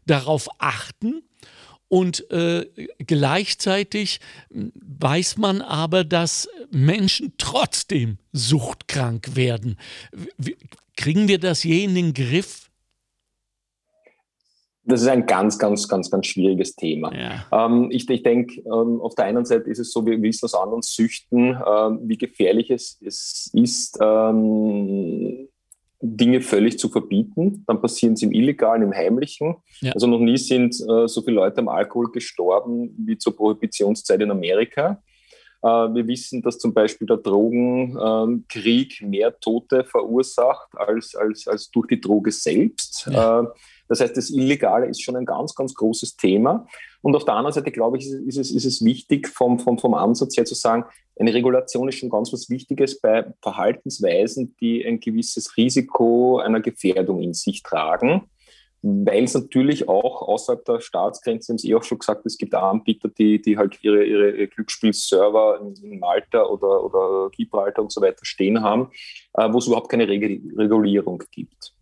[0.05, 1.21] darauf achten.
[1.89, 2.65] Und äh,
[3.05, 9.77] gleichzeitig weiß man aber, dass Menschen trotzdem suchtkrank werden.
[10.95, 12.69] Kriegen wir das je in den Griff?
[14.89, 17.13] das ist ein ganz, ganz, ganz, ganz schwieriges Thema.
[17.13, 17.65] Ja.
[17.65, 20.55] Ähm, ich ich denke, ähm, auf der einen Seite ist es so, wir wissen aus
[20.55, 25.47] anderen Süchten, ähm, wie gefährlich es, es ist, ähm,
[26.01, 27.63] Dinge völlig zu verbieten.
[27.67, 29.57] Dann passieren sie im Illegalen, im Heimlichen.
[29.81, 29.91] Ja.
[29.93, 34.31] Also noch nie sind äh, so viele Leute am Alkohol gestorben wie zur Prohibitionszeit in
[34.31, 35.01] Amerika.
[35.61, 41.87] Äh, wir wissen, dass zum Beispiel der Drogenkrieg mehr Tote verursacht als, als, als durch
[41.87, 43.09] die Droge selbst.
[43.11, 43.41] Ja.
[43.41, 43.47] Äh,
[43.89, 46.65] das heißt, das Illegale ist schon ein ganz, ganz großes Thema.
[47.01, 49.93] Und auf der anderen Seite, glaube ich, ist es, ist es wichtig, vom, vom, vom
[49.93, 50.83] Ansatz her zu sagen,
[51.17, 57.21] eine Regulation ist schon ganz was Wichtiges bei Verhaltensweisen, die ein gewisses Risiko einer Gefährdung
[57.21, 58.29] in sich tragen.
[58.81, 62.55] Weil es natürlich auch außerhalb der Staatsgrenze, haben Sie eh auch schon gesagt, es gibt
[62.55, 68.23] Anbieter, die, die halt ihre, ihre Glücksspielserver in Malta oder, oder Gibraltar und so weiter
[68.23, 68.89] stehen haben,
[69.33, 71.73] äh, wo es überhaupt keine Regulierung gibt.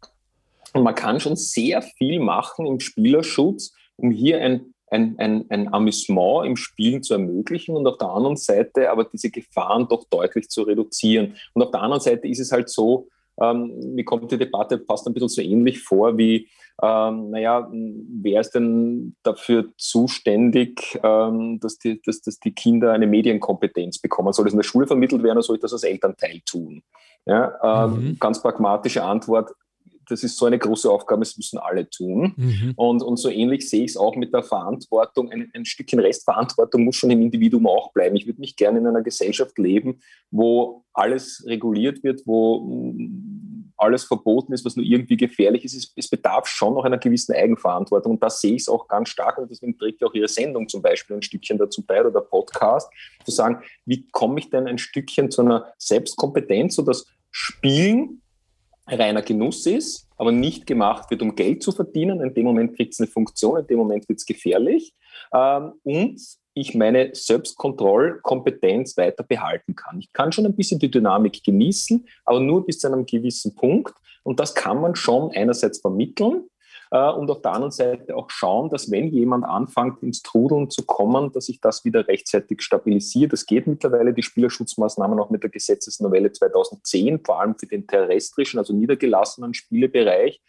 [0.74, 5.74] Und man kann schon sehr viel machen im Spielerschutz, um hier ein, ein, ein, ein
[5.74, 10.50] Amüsement im Spielen zu ermöglichen und auf der anderen Seite aber diese Gefahren doch deutlich
[10.50, 11.36] zu reduzieren.
[11.54, 13.08] Und auf der anderen Seite ist es halt so,
[13.40, 16.48] ähm, mir kommt die Debatte fast ein bisschen so ähnlich vor wie,
[16.82, 23.08] ähm, naja, wer ist denn dafür zuständig, ähm, dass, die, dass, dass die Kinder eine
[23.08, 24.32] Medienkompetenz bekommen?
[24.34, 26.84] Soll das in der Schule vermittelt werden oder soll ich das als Elternteil tun?
[27.26, 28.18] Ja, ähm, mhm.
[28.20, 29.52] Ganz pragmatische Antwort,
[30.10, 32.34] das ist so eine große Aufgabe, das müssen alle tun.
[32.38, 32.74] Mhm.
[32.76, 35.32] Und, und so ähnlich sehe ich es auch mit der Verantwortung.
[35.32, 38.16] Ein, ein Stückchen Restverantwortung muss schon im Individuum auch bleiben.
[38.16, 40.00] Ich würde mich gerne in einer Gesellschaft leben,
[40.32, 45.76] wo alles reguliert wird, wo mm, alles verboten ist, was nur irgendwie gefährlich ist.
[45.76, 48.14] Es, es bedarf schon noch einer gewissen Eigenverantwortung.
[48.14, 49.38] Und da sehe ich es auch ganz stark.
[49.38, 52.22] Und deswegen trägt ja auch Ihre Sendung zum Beispiel ein Stückchen dazu bei oder der
[52.22, 52.92] Podcast,
[53.24, 58.22] zu sagen, wie komme ich denn ein Stückchen zu einer Selbstkompetenz, sodass Spielen
[58.88, 62.22] reiner Genuss ist, aber nicht gemacht wird, um Geld zu verdienen.
[62.22, 64.94] In dem Moment kriegt es eine Funktion, in dem Moment wird es gefährlich.
[65.34, 66.22] Ähm, und
[66.54, 70.00] ich meine Selbstkontrollkompetenz weiter behalten kann.
[70.00, 73.94] Ich kann schon ein bisschen die Dynamik genießen, aber nur bis zu einem gewissen Punkt.
[74.24, 76.50] Und das kann man schon einerseits vermitteln,
[76.90, 81.32] und auf der anderen Seite auch schauen, dass wenn jemand anfängt, ins Trudeln zu kommen,
[81.34, 83.34] dass sich das wieder rechtzeitig stabilisiert.
[83.34, 88.58] Es geht mittlerweile die Spielerschutzmaßnahmen auch mit der Gesetzesnovelle 2010, vor allem für den terrestrischen,
[88.58, 90.42] also niedergelassenen Spielebereich.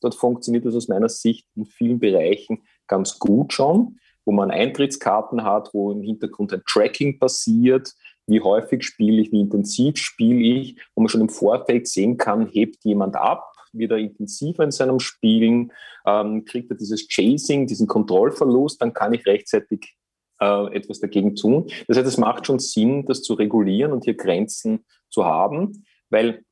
[0.00, 5.44] Dort funktioniert das aus meiner Sicht in vielen Bereichen ganz gut schon, wo man Eintrittskarten
[5.44, 7.94] hat, wo im Hintergrund ein Tracking passiert,
[8.26, 12.46] wie häufig spiele ich, wie intensiv spiele ich, wo man schon im Vorfeld sehen kann,
[12.46, 15.72] hebt jemand ab, wieder intensiver in seinem Spielen,
[16.06, 19.96] ähm, kriegt er dieses Chasing, diesen Kontrollverlust, dann kann ich rechtzeitig
[20.40, 21.66] äh, etwas dagegen tun.
[21.88, 26.42] Das heißt, es macht schon Sinn, das zu regulieren und hier Grenzen zu haben, weil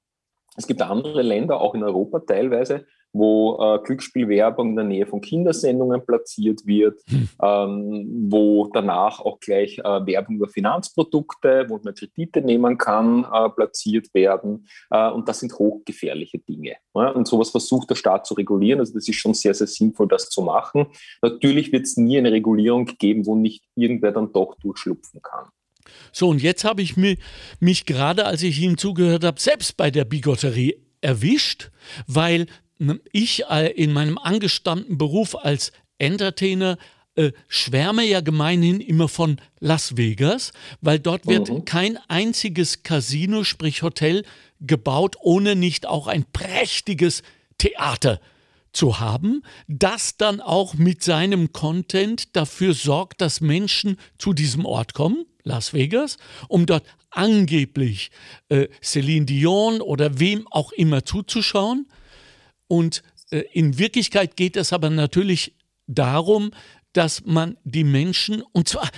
[0.56, 5.20] es gibt andere Länder, auch in Europa teilweise, wo äh, Glücksspielwerbung in der Nähe von
[5.20, 7.28] Kindersendungen platziert wird, hm.
[7.40, 13.48] ähm, wo danach auch gleich äh, Werbung über Finanzprodukte, wo man Kredite nehmen kann, äh,
[13.50, 14.66] platziert werden.
[14.90, 16.74] Äh, und das sind hochgefährliche Dinge.
[16.94, 17.10] Ja?
[17.10, 18.80] Und sowas versucht der Staat zu regulieren.
[18.80, 20.86] Also das ist schon sehr, sehr sinnvoll, das zu machen.
[21.22, 25.46] Natürlich wird es nie eine Regulierung geben, wo nicht irgendwer dann doch durchschlupfen kann.
[26.12, 27.18] So, und jetzt habe ich mich,
[27.60, 31.70] mich gerade, als ich Ihnen zugehört habe, selbst bei der Bigotterie erwischt,
[32.06, 32.46] weil
[33.12, 36.76] ich äh, in meinem angestammten Beruf als Entertainer
[37.16, 41.64] äh, schwärme ja gemeinhin immer von Las Vegas, weil dort wird mhm.
[41.64, 44.24] kein einziges Casino, sprich Hotel,
[44.60, 47.22] gebaut, ohne nicht auch ein prächtiges
[47.58, 48.20] Theater
[48.72, 54.94] zu haben, das dann auch mit seinem Content dafür sorgt, dass Menschen zu diesem Ort
[54.94, 56.16] kommen, Las Vegas,
[56.48, 58.10] um dort angeblich
[58.48, 61.86] äh, Celine Dion oder wem auch immer zuzuschauen.
[62.68, 65.54] Und äh, in Wirklichkeit geht es aber natürlich
[65.86, 66.52] darum,
[66.92, 68.88] dass man die Menschen, und zwar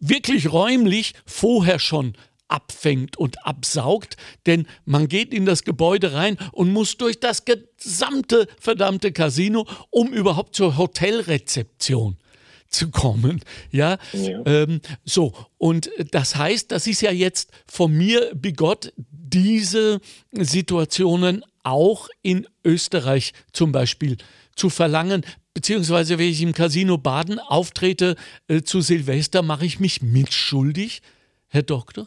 [0.00, 2.14] wirklich räumlich, vorher schon
[2.48, 4.16] abfängt und absaugt,
[4.46, 10.12] denn man geht in das Gebäude rein und muss durch das gesamte verdammte Casino, um
[10.12, 12.16] überhaupt zur Hotelrezeption
[12.68, 13.40] zu kommen.
[13.70, 14.44] Ja, ja.
[14.46, 15.32] Ähm, so.
[15.56, 20.00] Und das heißt, das ist ja jetzt von mir bigott, diese
[20.32, 24.16] Situationen auch in Österreich zum Beispiel
[24.54, 25.24] zu verlangen.
[25.54, 31.02] Beziehungsweise, wenn ich im Casino Baden auftrete äh, zu Silvester, mache ich mich mitschuldig,
[31.48, 32.06] Herr Doktor?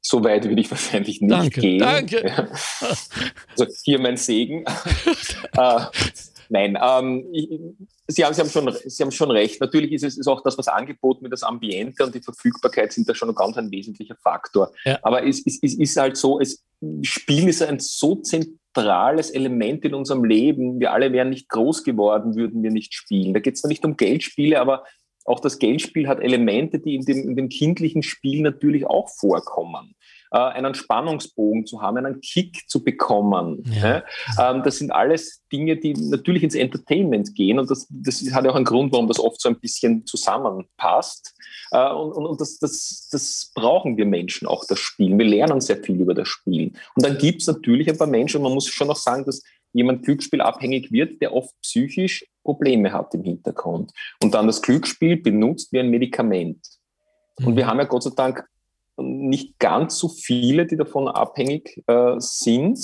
[0.00, 1.78] So weit würde ich wahrscheinlich nicht danke, gehen.
[1.78, 2.50] Danke.
[3.50, 4.64] Also hier mein Segen.
[5.56, 5.80] äh,
[6.48, 7.48] nein, ähm, ich,
[8.08, 9.60] Sie, haben, Sie, haben schon, Sie haben schon recht.
[9.60, 13.08] Natürlich ist es ist auch das, was angeboten wird, das Ambiente und die Verfügbarkeit sind
[13.08, 14.72] da schon ganz ein wesentlicher Faktor.
[14.84, 14.98] Ja.
[15.02, 16.64] Aber es, es, es ist halt so, es,
[17.02, 20.80] Spielen ist ein so zentrales Element in unserem Leben.
[20.80, 23.34] Wir alle wären nicht groß geworden, würden wir nicht spielen.
[23.34, 24.84] Da geht es zwar nicht um Geldspiele, aber
[25.24, 29.94] auch das Geldspiel hat Elemente, die in dem, in dem kindlichen Spiel natürlich auch vorkommen.
[30.32, 33.62] Äh, einen Spannungsbogen zu haben, einen Kick zu bekommen.
[33.70, 34.02] Ja.
[34.40, 38.50] Ähm, das sind alles Dinge, die natürlich ins Entertainment gehen und das, das hat ja
[38.50, 41.34] auch einen Grund, warum das oft so ein bisschen zusammenpasst.
[41.70, 45.18] Äh, und, und, und das, das, das brauchen wir Menschen auch, das Spielen.
[45.18, 46.78] Wir lernen sehr viel über das Spielen.
[46.94, 49.42] Und dann gibt es natürlich ein paar Menschen, und man muss schon auch sagen, dass
[49.74, 53.92] jemand Glücksspielabhängig wird, der oft psychisch Probleme hat im Hintergrund
[54.22, 56.66] und dann das Glücksspiel benutzt wie ein Medikament.
[57.44, 57.68] Und wir mhm.
[57.68, 58.46] haben ja Gott sei Dank
[59.02, 62.78] nicht ganz so viele, die davon abhängig äh, sind,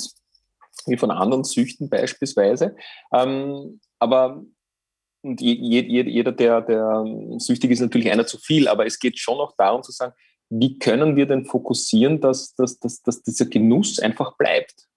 [0.86, 2.76] wie von anderen Süchten beispielsweise.
[3.12, 4.42] Ähm, aber
[5.22, 7.04] und je, je, jeder, der, der
[7.38, 10.14] süchtig ist, natürlich einer zu viel, aber es geht schon auch darum zu sagen,
[10.48, 14.88] wie können wir denn fokussieren, dass, dass, dass, dass dieser Genuss einfach bleibt?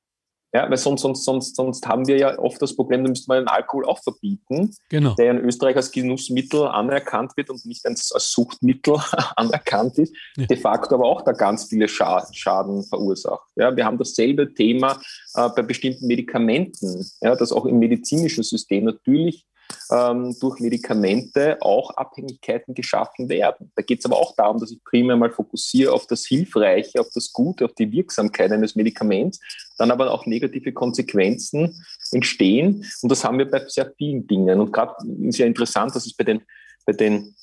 [0.54, 3.40] Ja, weil sonst, sonst, sonst, sonst haben wir ja oft das Problem, da müsste man
[3.40, 5.14] den Alkohol auch verbieten, genau.
[5.16, 8.98] der in Österreich als Genussmittel anerkannt wird und nicht als, als Suchtmittel
[9.38, 10.46] anerkannt ist, ja.
[10.46, 13.48] de facto aber auch da ganz viele Schaden verursacht.
[13.56, 15.00] Ja, wir haben dasselbe Thema
[15.36, 19.46] äh, bei bestimmten Medikamenten, ja, dass auch im medizinischen System natürlich
[19.92, 23.72] ähm, durch Medikamente auch Abhängigkeiten geschaffen werden.
[23.76, 27.10] Da geht es aber auch darum, dass ich primär mal fokussiere auf das Hilfreiche, auf
[27.14, 29.40] das Gute, auf die Wirksamkeit eines Medikaments,
[29.78, 32.86] dann aber auch negative Konsequenzen entstehen.
[33.02, 34.60] Und das haben wir bei sehr vielen Dingen.
[34.60, 36.42] Und gerade ist ja interessant, dass es bei den,
[36.86, 37.36] bei den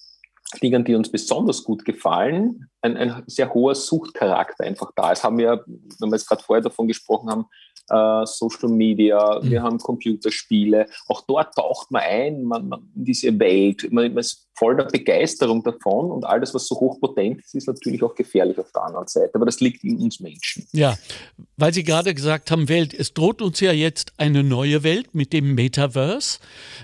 [0.63, 5.23] Dingen, die uns besonders gut gefallen, ein, ein sehr hoher Suchtcharakter einfach da ist.
[5.23, 7.45] Haben wir, wenn wir jetzt gerade vorher davon gesprochen haben,
[7.89, 9.51] äh, Social Media, mhm.
[9.51, 10.87] wir haben Computerspiele.
[11.09, 13.91] Auch dort taucht man ein man, man, in diese Welt.
[13.91, 14.25] Man, man
[14.59, 18.59] ist voll der Begeisterung davon und alles, was so hochpotent ist, ist natürlich auch gefährlich
[18.59, 19.31] auf der anderen Seite.
[19.35, 20.67] Aber das liegt in uns Menschen.
[20.73, 20.97] Ja,
[21.57, 25.33] weil Sie gerade gesagt haben, Welt, es droht uns ja jetzt eine neue Welt mit
[25.33, 26.39] dem Metaverse.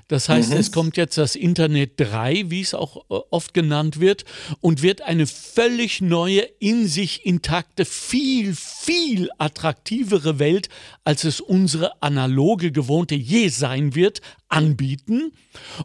[0.08, 0.56] Das heißt, mhm.
[0.56, 4.24] es kommt jetzt das Internet 3, wie es auch äh, oft genannt wird,
[4.60, 10.68] und wird eine völlig neue, in sich intakte, viel, viel attraktivere Welt,
[11.04, 14.20] als es unsere analoge, gewohnte je sein wird,
[14.54, 15.32] anbieten.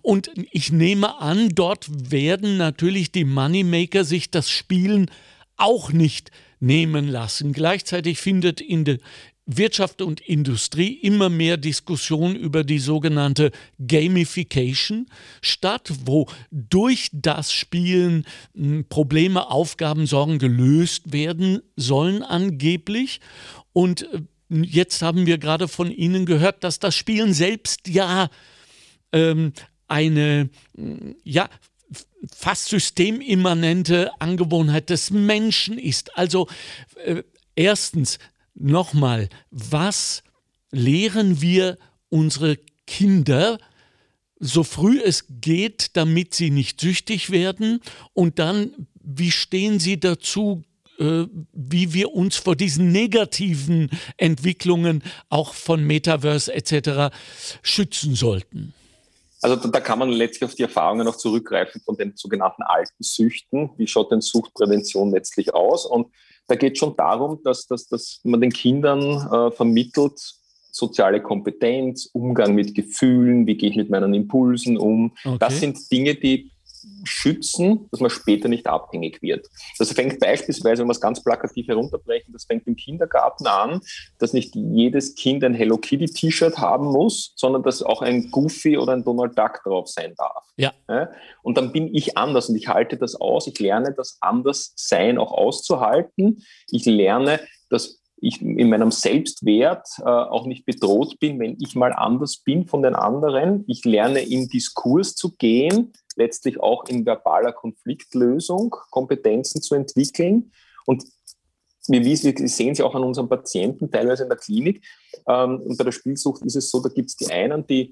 [0.02, 5.10] Und ich nehme an, dort werden natürlich die Moneymaker sich das Spielen
[5.58, 7.54] auch nicht nehmen lassen.
[7.54, 9.00] Gleichzeitig findet in der
[9.52, 13.52] Wirtschaft und Industrie immer mehr Diskussion über die sogenannte
[13.86, 15.08] Gamification
[15.42, 23.22] statt, wo durch das Spielen hm, Probleme, Aufgaben, Sorgen gelöst werden sollen angeblich.
[23.74, 28.30] Und äh, jetzt haben wir gerade von Ihnen gehört, dass das Spielen selbst ja
[29.12, 29.54] ähm,
[29.88, 30.50] eine
[31.24, 31.50] ja,
[32.36, 36.18] fast systemimmanente Angewohnheit des Menschen ist.
[36.18, 36.48] Also
[37.04, 37.24] äh,
[37.56, 38.20] erstens
[38.54, 40.24] nochmal, was
[40.72, 41.78] lehren wir
[42.10, 43.60] unsere Kinder
[44.40, 47.82] so früh es geht, damit sie nicht süchtig werden?
[48.14, 50.64] Und dann, wie stehen Sie dazu,
[51.00, 57.16] äh, wie wir uns vor diesen negativen Entwicklungen auch von Metaverse etc.
[57.62, 58.74] schützen sollten?
[59.42, 63.04] Also da, da, kann man letztlich auf die Erfahrungen noch zurückgreifen von den sogenannten alten
[63.04, 63.72] Süchten.
[63.78, 65.86] Wie schaut denn Suchtprävention letztlich aus?
[65.86, 66.08] Und
[66.48, 70.20] da geht es schon darum, dass, dass, dass man den Kindern äh, vermittelt,
[70.72, 75.14] soziale Kompetenz, Umgang mit Gefühlen, wie gehe ich mit meinen Impulsen um.
[75.24, 75.38] Okay.
[75.40, 76.52] Das sind Dinge, die
[77.04, 79.48] schützen, dass man später nicht abhängig wird.
[79.78, 83.82] Das fängt beispielsweise, wenn wir es ganz plakativ herunterbrechen, das fängt im Kindergarten an,
[84.18, 88.78] dass nicht jedes Kind ein Hello Kitty T-Shirt haben muss, sondern dass auch ein Goofy
[88.78, 90.44] oder ein Donald Duck drauf sein darf.
[90.58, 90.74] Ja.
[91.42, 93.48] Und dann bin ich anders und ich halte das aus.
[93.48, 96.44] Ich lerne das Anderssein auch auszuhalten.
[96.70, 97.40] Ich lerne,
[97.70, 102.66] dass ich in meinem Selbstwert äh, auch nicht bedroht bin, wenn ich mal anders bin
[102.66, 103.64] von den anderen.
[103.68, 110.52] Ich lerne in Diskurs zu gehen, letztlich auch in verbaler Konfliktlösung Kompetenzen zu entwickeln.
[110.86, 111.04] Und
[111.88, 112.04] wir,
[112.48, 114.86] sehen sie auch an unseren Patienten, teilweise in der Klinik.
[115.28, 117.92] Ähm, und bei der Spielsucht ist es so, da gibt es die einen, die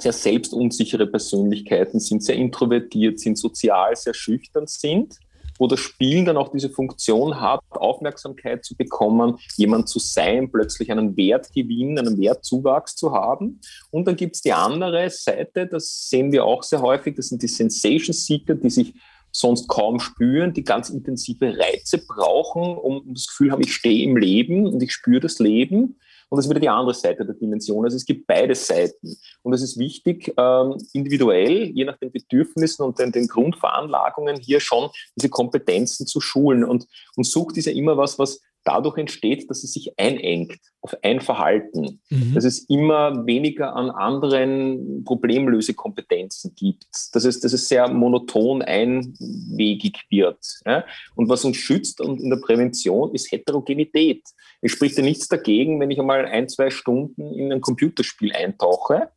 [0.00, 5.18] sehr selbstunsichere Persönlichkeiten sind, sehr introvertiert sind, sozial sehr schüchtern sind
[5.58, 10.90] wo das Spielen dann auch diese Funktion hat, Aufmerksamkeit zu bekommen, jemand zu sein, plötzlich
[10.90, 13.60] einen Wertgewinn, einen Wertzuwachs zu haben.
[13.90, 17.42] Und dann gibt es die andere Seite, das sehen wir auch sehr häufig, das sind
[17.42, 18.94] die Sensation Seeker, die sich
[19.30, 24.16] sonst kaum spüren, die ganz intensive Reize brauchen, um das Gefühl haben, ich stehe im
[24.16, 25.98] Leben und ich spüre das Leben.
[26.28, 27.84] Und das ist wieder die andere Seite der Dimension.
[27.84, 29.16] Also es gibt beide Seiten.
[29.42, 34.60] Und es ist wichtig, ähm, individuell, je nach den Bedürfnissen und den, den, Grundveranlagungen, hier
[34.60, 36.64] schon diese Kompetenzen zu schulen.
[36.64, 36.86] Und,
[37.16, 41.20] und sucht ist ja immer was, was dadurch entsteht, dass es sich einengt auf ein
[41.20, 42.34] Verhalten, mhm.
[42.34, 50.04] dass es immer weniger an anderen Problemlösekompetenzen gibt, dass es, dass es sehr monoton einwegig
[50.10, 50.38] wird.
[50.66, 50.84] Ja?
[51.14, 54.22] Und was uns schützt und in der Prävention ist Heterogenität.
[54.60, 59.10] Es spricht ja nichts dagegen, wenn ich einmal ein, zwei Stunden in ein Computerspiel eintauche,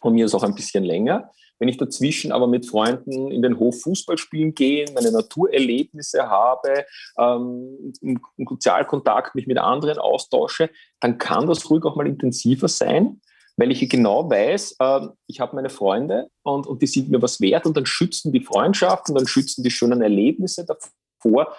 [0.00, 1.30] von mir ist auch ein bisschen länger,
[1.62, 6.86] wenn ich dazwischen aber mit Freunden in den Hof Fußball spielen gehe, meine Naturerlebnisse habe,
[7.16, 13.20] ähm, im Sozialkontakt mich mit anderen austausche, dann kann das ruhig auch mal intensiver sein,
[13.56, 17.40] weil ich genau weiß, äh, ich habe meine Freunde und, und die sind mir was
[17.40, 21.54] wert und dann schützen die Freundschaft und dann schützen die schönen Erlebnisse davor,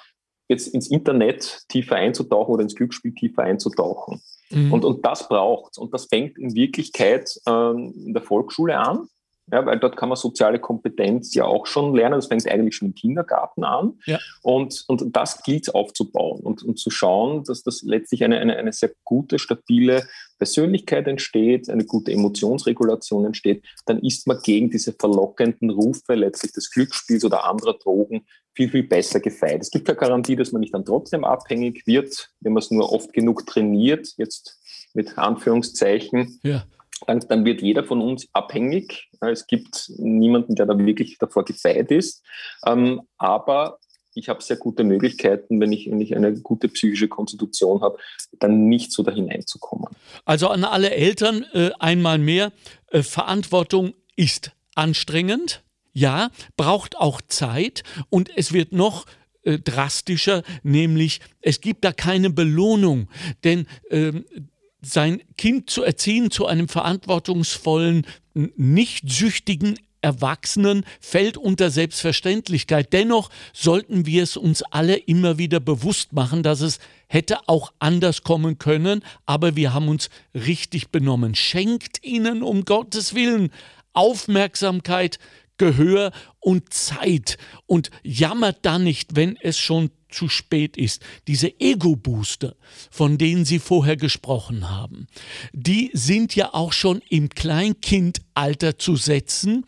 [0.49, 4.21] jetzt ins Internet tiefer einzutauchen oder ins Glücksspiel tiefer einzutauchen.
[4.49, 4.73] Mhm.
[4.73, 9.07] Und, und das braucht Und das fängt in Wirklichkeit ähm, in der Volksschule an.
[9.51, 12.15] Ja, weil dort kann man soziale Kompetenz ja auch schon lernen.
[12.15, 13.99] Das fängt eigentlich schon im Kindergarten an.
[14.05, 14.17] Ja.
[14.41, 18.71] Und, und das gilt aufzubauen und, und zu schauen, dass das letztlich eine, eine, eine
[18.71, 23.65] sehr gute, stabile Persönlichkeit entsteht, eine gute Emotionsregulation entsteht.
[23.85, 28.83] Dann ist man gegen diese verlockenden Rufe letztlich des Glücksspiels oder anderer Drogen viel, viel
[28.83, 29.61] besser gefeit.
[29.61, 32.93] Es gibt keine Garantie, dass man nicht dann trotzdem abhängig wird, wenn man es nur
[32.93, 34.57] oft genug trainiert, jetzt
[34.93, 36.39] mit Anführungszeichen.
[36.43, 36.63] Ja
[37.05, 39.09] dann, wird jeder von uns abhängig.
[39.21, 42.23] Es gibt niemanden, der da wirklich davor gefeit ist.
[42.65, 43.79] Ähm, aber
[44.15, 47.97] ich habe sehr gute Möglichkeiten, wenn ich, wenn ich eine gute psychische Konstitution habe,
[48.39, 49.87] dann nicht so da hineinzukommen.
[50.25, 52.51] Also an alle Eltern äh, einmal mehr,
[52.91, 55.63] äh, Verantwortung ist anstrengend,
[55.93, 59.05] ja, braucht auch Zeit und es wird noch
[59.43, 63.09] äh, drastischer, nämlich es gibt da keine Belohnung,
[63.43, 64.25] denn ähm,
[64.85, 72.91] sein Kind zu erziehen zu einem verantwortungsvollen, nicht süchtigen Erwachsenen fällt unter Selbstverständlichkeit.
[72.93, 78.23] Dennoch sollten wir es uns alle immer wieder bewusst machen, dass es hätte auch anders
[78.23, 81.35] kommen können, aber wir haben uns richtig benommen.
[81.35, 83.49] Schenkt ihnen um Gottes Willen
[83.93, 85.19] Aufmerksamkeit,
[85.57, 91.01] Gehör und Zeit und jammert dann nicht, wenn es schon zu spät ist.
[91.27, 92.55] Diese Ego-Booster,
[92.91, 95.07] von denen Sie vorher gesprochen haben,
[95.51, 99.65] die sind ja auch schon im Kleinkindalter zu setzen,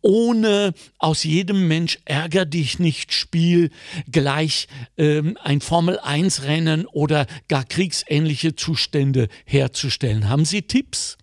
[0.00, 3.70] ohne aus jedem Mensch ärger dich nicht Spiel
[4.10, 10.28] gleich ähm, ein Formel-1-Rennen oder gar kriegsähnliche Zustände herzustellen.
[10.28, 11.16] Haben Sie Tipps?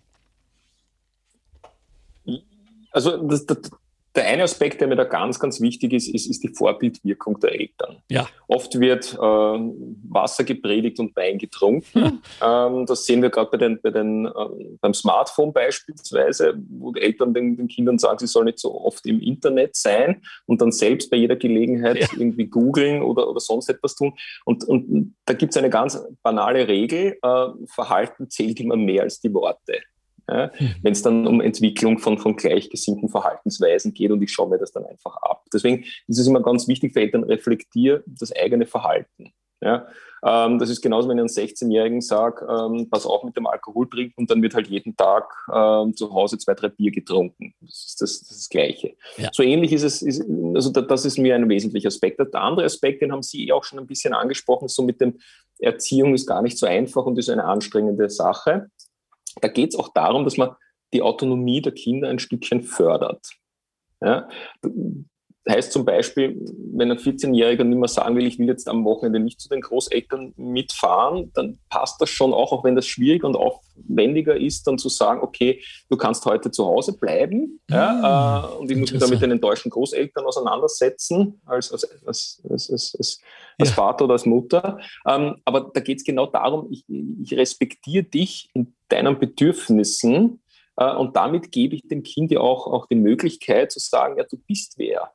[2.92, 3.70] Also das, das,
[4.14, 7.52] der eine Aspekt, der mir da ganz, ganz wichtig ist, ist, ist die Vorbildwirkung der
[7.52, 7.98] Eltern.
[8.10, 8.28] Ja.
[8.48, 12.20] Oft wird äh, Wasser gepredigt und Wein getrunken.
[12.42, 14.30] ähm, das sehen wir gerade bei den, bei den, äh,
[14.80, 19.06] beim Smartphone beispielsweise, wo die Eltern den, den, Kindern sagen, sie sollen nicht so oft
[19.06, 22.08] im Internet sein und dann selbst bei jeder Gelegenheit ja.
[22.12, 24.14] irgendwie googeln oder, oder sonst etwas tun.
[24.44, 29.20] Und, und da gibt es eine ganz banale Regel, äh, Verhalten zählt immer mehr als
[29.20, 29.80] die Worte
[30.30, 30.74] ja, mhm.
[30.82, 34.70] wenn es dann um Entwicklung von, von gleichgesinnten Verhaltensweisen geht und ich schaue mir das
[34.70, 35.44] dann einfach ab.
[35.52, 39.32] Deswegen ist es immer ganz wichtig für Eltern, reflektier das eigene Verhalten.
[39.62, 39.88] Ja,
[40.24, 43.90] ähm, das ist genauso, wenn ich einem 16-Jährigen sage, ähm, pass auf mit dem Alkohol
[43.90, 47.52] trinken und dann wird halt jeden Tag ähm, zu Hause zwei, drei Bier getrunken.
[47.60, 48.96] Das ist das, das, ist das Gleiche.
[49.18, 49.28] Ja.
[49.32, 50.24] So ähnlich ist es, ist,
[50.54, 52.20] also das ist mir ein wesentlicher Aspekt.
[52.20, 55.18] Der andere Aspekt, den haben Sie eh auch schon ein bisschen angesprochen, so mit dem
[55.58, 58.70] Erziehung ist gar nicht so einfach und ist eine anstrengende Sache.
[59.40, 60.54] Da geht es auch darum, dass man
[60.92, 63.30] die Autonomie der Kinder ein Stückchen fördert.
[64.00, 64.28] Ja?
[65.50, 66.40] Heißt zum Beispiel,
[66.72, 69.60] wenn ein 14-Jähriger nicht mehr sagen will, ich will jetzt am Wochenende nicht zu den
[69.60, 74.78] Großeltern mitfahren, dann passt das schon auch, auch wenn das schwierig und aufwendiger ist, dann
[74.78, 79.00] zu sagen, okay, du kannst heute zu Hause bleiben ja, äh, und ich muss mich
[79.00, 82.94] da mit den enttäuschten Großeltern auseinandersetzen, als, als, als, als, als,
[83.58, 83.74] als ja.
[83.74, 84.78] Vater oder als Mutter.
[85.06, 90.40] Ähm, aber da geht es genau darum, ich, ich respektiere dich in deinen Bedürfnissen
[90.76, 94.24] äh, und damit gebe ich dem Kind ja auch, auch die Möglichkeit zu sagen, ja,
[94.24, 95.12] du bist wer.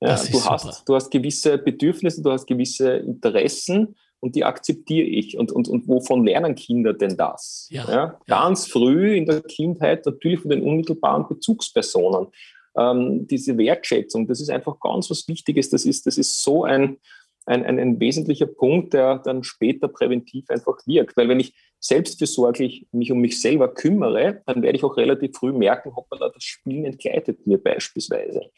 [0.00, 5.36] Ja, du, hast, du hast gewisse Bedürfnisse, du hast gewisse Interessen und die akzeptiere ich.
[5.36, 7.68] Und, und, und wovon lernen Kinder denn das?
[7.70, 12.28] Ja, ja, ganz früh in der Kindheit natürlich von den unmittelbaren Bezugspersonen.
[12.76, 15.70] Ähm, diese Wertschätzung, das ist einfach ganz was Wichtiges.
[15.70, 16.98] Das ist, das ist so ein,
[17.46, 21.16] ein, ein, ein wesentlicher Punkt, der dann später präventiv einfach wirkt.
[21.16, 25.52] Weil wenn ich selbstversorglich mich um mich selber kümmere, dann werde ich auch relativ früh
[25.52, 28.50] merken, hoppala, das Spielen entgleitet mir beispielsweise.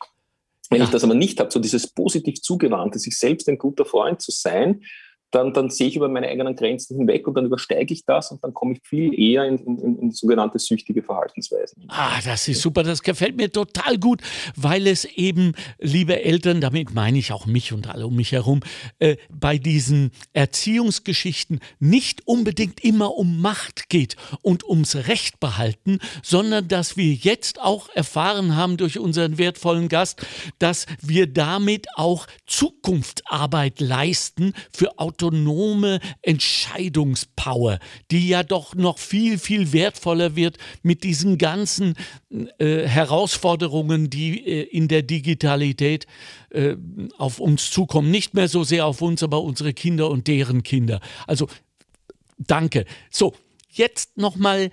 [0.70, 0.84] Wenn ja.
[0.84, 4.30] ich das aber nicht habe, so dieses positiv zugewandte, sich selbst ein guter Freund zu
[4.30, 4.82] sein,
[5.30, 8.42] dann, dann sehe ich über meine eigenen Grenzen hinweg und dann übersteige ich das und
[8.42, 11.84] dann komme ich viel eher in, in, in sogenannte süchtige Verhaltensweisen.
[11.88, 14.22] Ah, das ist super, das gefällt mir total gut,
[14.56, 18.60] weil es eben, liebe Eltern, damit meine ich auch mich und alle um mich herum,
[18.98, 26.66] äh, bei diesen Erziehungsgeschichten nicht unbedingt immer um Macht geht und ums Recht behalten, sondern
[26.66, 30.26] dass wir jetzt auch erfahren haben durch unseren wertvollen Gast,
[30.58, 37.78] dass wir damit auch Zukunftsarbeit leisten für Autoritäten autonome Entscheidungspower,
[38.10, 41.94] die ja doch noch viel, viel wertvoller wird mit diesen ganzen
[42.58, 46.06] äh, Herausforderungen, die äh, in der Digitalität
[46.50, 46.76] äh,
[47.18, 48.10] auf uns zukommen.
[48.10, 51.00] Nicht mehr so sehr auf uns, aber unsere Kinder und deren Kinder.
[51.26, 51.48] Also
[52.38, 52.86] danke.
[53.10, 53.34] So,
[53.68, 54.70] jetzt nochmal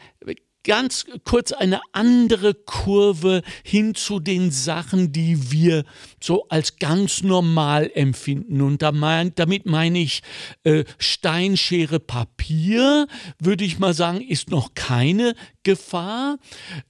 [0.68, 5.86] ganz kurz eine andere Kurve hin zu den Sachen, die wir
[6.22, 8.62] so als ganz normal empfinden.
[8.62, 10.22] Und damit meine ich
[10.66, 13.08] äh, Steinschere Papier,
[13.40, 16.38] würde ich mal sagen, ist noch keine Gefahr.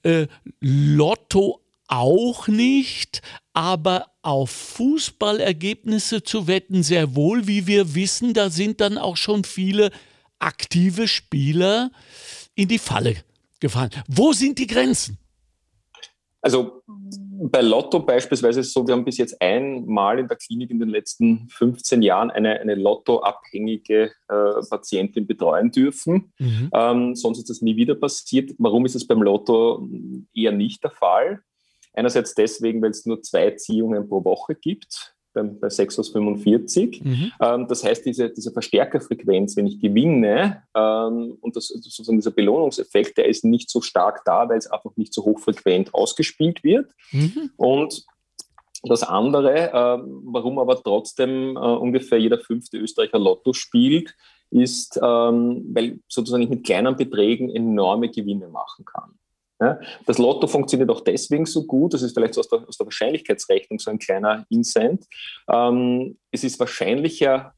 [0.02, 0.26] Äh,
[0.58, 3.22] Lotto auch nicht,
[3.52, 9.44] aber auf Fußballergebnisse zu wetten sehr wohl, wie wir wissen, da sind dann auch schon
[9.44, 9.92] viele
[10.40, 11.90] aktive Spieler
[12.56, 13.16] in die Falle
[13.60, 13.90] gefallen.
[14.08, 15.18] Wo sind die Grenzen?
[16.40, 20.70] Also bei Lotto beispielsweise ist es so, wir haben bis jetzt einmal in der Klinik
[20.70, 26.32] in den letzten 15 Jahren eine, eine Lotto-abhängige äh, Patientin betreuen dürfen.
[26.38, 26.70] Mhm.
[26.72, 28.52] Ähm, sonst ist das nie wieder passiert.
[28.58, 29.88] Warum ist es beim Lotto
[30.32, 31.40] eher nicht der Fall?
[31.92, 37.02] Einerseits deswegen, weil es nur zwei Ziehungen pro Woche gibt bei 6 aus 45.
[37.04, 37.32] Mhm.
[37.40, 43.18] Ähm, das heißt, diese, diese Verstärkerfrequenz, wenn ich gewinne ähm, und das, sozusagen dieser Belohnungseffekt,
[43.18, 46.90] der ist nicht so stark da, weil es einfach nicht so hochfrequent ausgespielt wird.
[47.12, 47.50] Mhm.
[47.56, 48.06] Und
[48.82, 54.14] das andere, äh, warum aber trotzdem äh, ungefähr jeder fünfte Österreicher Lotto spielt,
[54.50, 59.17] ist, ähm, weil sozusagen ich mit kleinen Beträgen enorme Gewinne machen kann.
[59.60, 62.76] Ja, das Lotto funktioniert auch deswegen so gut, das ist vielleicht so aus der, aus
[62.76, 65.04] der Wahrscheinlichkeitsrechnung so ein kleiner Incent.
[65.48, 67.54] Ähm, es ist wahrscheinlicher,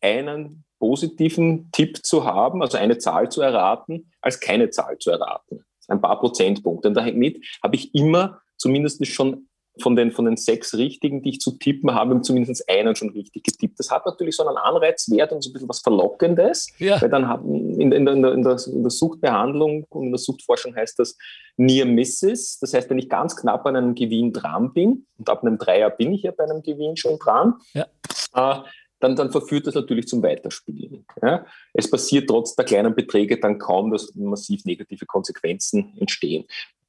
[0.00, 5.64] einen positiven Tipp zu haben, also eine Zahl zu erraten, als keine Zahl zu erraten.
[5.88, 6.88] Ein paar Prozentpunkte.
[6.88, 9.48] Und damit habe ich immer zumindest schon
[9.82, 13.44] von den, von den sechs richtigen, die ich zu tippen habe, zumindest einen schon richtig
[13.44, 13.78] getippt.
[13.78, 17.00] Das hat natürlich so einen Anreizwert und so ein bisschen was Verlockendes, ja.
[17.00, 20.74] weil dann haben in, in, der, in, der, in, der, Suchtbehandlung und in der Suchtforschung
[20.74, 21.16] heißt das
[21.56, 22.58] Near Misses.
[22.60, 25.90] Das heißt, wenn ich ganz knapp an einem Gewinn dran bin, und ab einem Dreier
[25.90, 27.86] bin ich ja bei einem Gewinn schon dran, ja.
[28.34, 28.62] äh,
[29.00, 31.04] dann, dann verführt das natürlich zum Weiterspielen.
[31.22, 31.46] Ja?
[31.72, 36.44] Es passiert trotz der kleinen Beträge dann kaum, dass massiv negative Konsequenzen entstehen.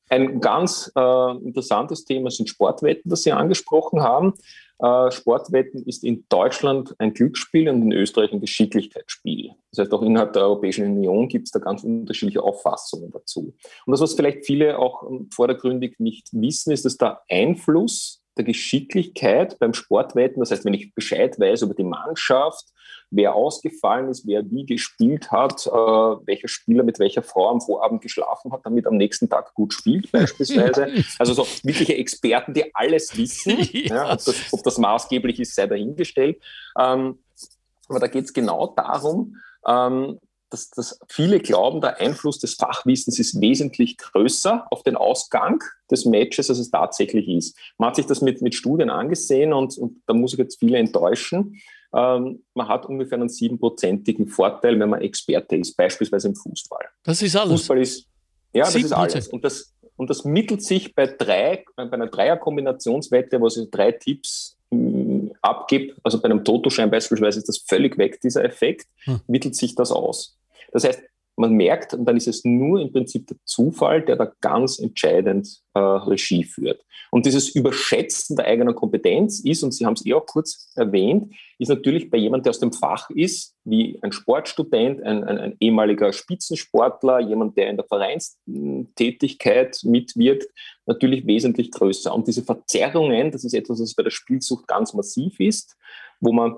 [0.10, 4.34] Ein ganz äh, interessantes Thema sind Sportwetten, das Sie angesprochen haben.
[4.80, 9.52] Äh, Sportwetten ist in Deutschland ein Glücksspiel und in Österreich ein Geschicklichkeitsspiel.
[9.72, 13.54] Das heißt, auch innerhalb der Europäischen Union gibt es da ganz unterschiedliche Auffassungen dazu.
[13.86, 19.60] Und das, was vielleicht viele auch vordergründig nicht wissen, ist, dass der Einfluss der Geschicklichkeit
[19.60, 22.66] beim Sportwetten, das heißt, wenn ich Bescheid weiß über die Mannschaft,
[23.12, 28.02] wer ausgefallen ist, wer wie gespielt hat, äh, welcher Spieler mit welcher Frau am Vorabend
[28.02, 30.88] geschlafen hat, damit am nächsten Tag gut spielt beispielsweise.
[31.18, 33.58] Also so wirkliche Experten, die alles wissen.
[33.72, 33.90] Ja.
[34.00, 36.42] Ja, ob, das, ob, das, maßgeblich ist, sei dahingestellt.
[36.78, 37.20] Ähm,
[37.88, 43.20] aber da geht es genau darum, ähm, dass, dass viele glauben, der Einfluss des Fachwissens
[43.20, 47.58] ist wesentlich größer auf den Ausgang des Matches, als es tatsächlich ist.
[47.78, 50.78] Man hat sich das mit, mit Studien angesehen und, und da muss ich jetzt viele
[50.78, 51.60] enttäuschen.
[51.94, 56.86] Ähm, man hat ungefähr einen siebenprozentigen Vorteil, wenn man Experte ist, beispielsweise im Fußball.
[57.04, 57.62] Das ist alles.
[57.62, 58.08] Fußball ist,
[58.54, 58.86] ja, das 7%.
[58.86, 59.28] ist alles.
[59.30, 64.58] Und das, und das mittelt sich bei drei, bei einer Dreierkombinationswette, wo es drei Tipps
[64.70, 69.22] mm, abgibt, also bei einem Totoschein beispielsweise ist das völlig weg, dieser Effekt, hm.
[69.28, 70.38] mittelt sich das aus.
[70.72, 71.02] Das heißt,
[71.40, 75.48] man merkt, und dann ist es nur im Prinzip der Zufall, der da ganz entscheidend
[75.74, 76.84] äh, Regie führt.
[77.12, 81.34] Und dieses Überschätzen der eigenen Kompetenz ist, und Sie haben es eh auch kurz erwähnt,
[81.58, 85.56] ist natürlich bei jemandem, der aus dem Fach ist, wie ein Sportstudent, ein, ein, ein
[85.60, 90.48] ehemaliger Spitzensportler, jemand, der in der Vereinstätigkeit mitwirkt,
[90.86, 92.14] natürlich wesentlich größer.
[92.14, 95.76] Und diese Verzerrungen, das ist etwas, was bei der Spielsucht ganz massiv ist,
[96.20, 96.58] wo man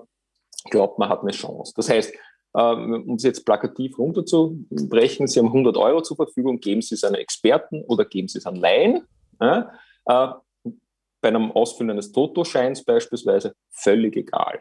[0.70, 1.74] glaubt, man hat eine Chance.
[1.76, 2.14] Das heißt,
[2.54, 7.16] um es jetzt plakativ runterzubrechen, Sie haben 100 Euro zur Verfügung, geben Sie es an
[7.16, 9.08] Experten oder geben Sie es an Laien.
[9.40, 9.72] Ja?
[10.06, 10.28] Äh,
[11.22, 14.60] bei einem Ausfüllen eines Totoscheins beispielsweise völlig egal.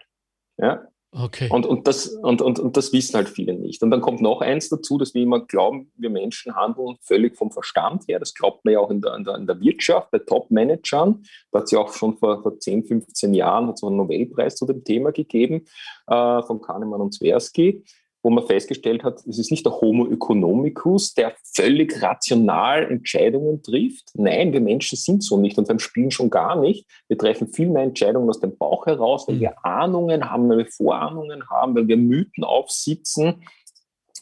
[0.59, 0.87] Ja?
[1.13, 1.49] Okay.
[1.51, 3.83] Und, und, das, und, und, und das wissen halt viele nicht.
[3.83, 7.51] Und dann kommt noch eins dazu, dass wir immer glauben, wir Menschen handeln völlig vom
[7.51, 8.21] Verstand her.
[8.21, 11.25] Das glaubt man ja auch in der, in der, in der Wirtschaft, bei Top-Managern.
[11.51, 14.67] Da hat es ja auch schon vor, vor 10, 15 Jahren so einen Nobelpreis zu
[14.67, 15.65] dem Thema gegeben,
[16.07, 17.83] äh, von Kahnemann und Tversky
[18.23, 24.11] wo man festgestellt hat, es ist nicht der Homo economicus, der völlig rational Entscheidungen trifft.
[24.15, 26.87] Nein, wir Menschen sind so nicht und beim Spielen schon gar nicht.
[27.09, 29.41] Wir treffen viel mehr Entscheidungen aus dem Bauch heraus, weil mhm.
[29.41, 33.43] wir Ahnungen haben, weil wir Vorahnungen haben, weil wir Mythen aufsitzen.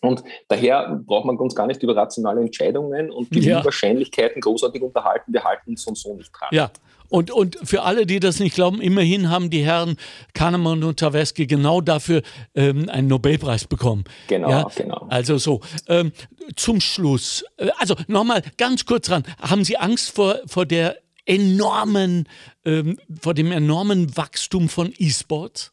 [0.00, 3.64] Und daher braucht man uns gar nicht über rationale Entscheidungen und die ja.
[3.64, 5.32] Wahrscheinlichkeiten großartig unterhalten.
[5.32, 6.48] Wir halten uns so und so nicht dran.
[6.52, 6.70] Ja,
[7.08, 9.96] und, und für alle, die das nicht glauben, immerhin haben die Herren
[10.34, 12.22] Kahnemann und Taveski genau dafür
[12.54, 14.04] ähm, einen Nobelpreis bekommen.
[14.28, 14.68] Genau, ja?
[14.76, 15.06] genau.
[15.08, 16.12] Also so, ähm,
[16.56, 22.28] zum Schluss, äh, also nochmal ganz kurz dran, haben Sie Angst vor, vor der enormen,
[22.64, 25.72] ähm, vor dem enormen Wachstum von E-Sports?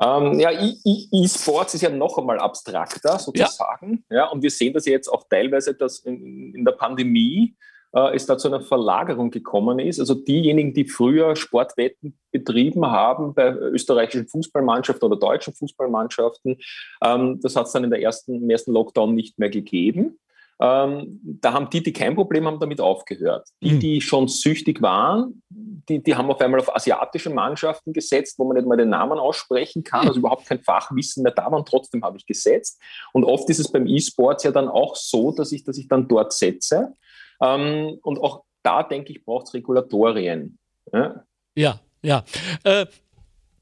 [0.00, 4.04] Ähm, ja, E-Sports ist ja noch einmal abstrakter sozusagen.
[4.10, 4.16] Ja.
[4.16, 4.26] ja.
[4.28, 7.56] und wir sehen das jetzt auch teilweise, dass in, in der Pandemie
[7.96, 9.98] äh, es da zu einer Verlagerung gekommen ist.
[9.98, 16.58] Also diejenigen, die früher Sportwetten betrieben haben bei österreichischen Fußballmannschaften oder deutschen Fußballmannschaften,
[17.02, 20.18] ähm, das hat es dann in der ersten, im ersten Lockdown nicht mehr gegeben.
[20.60, 23.48] Ähm, da haben die, die kein Problem haben, damit aufgehört.
[23.62, 23.80] Die, hm.
[23.80, 28.56] die schon süchtig waren, die, die haben auf einmal auf asiatische Mannschaften gesetzt, wo man
[28.56, 32.02] nicht mal den Namen aussprechen kann, also überhaupt kein Fachwissen mehr da war und trotzdem
[32.02, 32.80] habe ich gesetzt.
[33.12, 36.08] Und oft ist es beim E-Sports ja dann auch so, dass ich, dass ich dann
[36.08, 36.94] dort setze.
[37.40, 40.58] Ähm, und auch da, denke ich, braucht es Regulatorien.
[40.92, 41.80] Ja, ja.
[42.02, 42.24] ja.
[42.64, 42.86] Äh,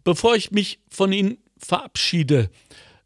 [0.03, 2.51] bevor ich mich von Ihnen verabschiede,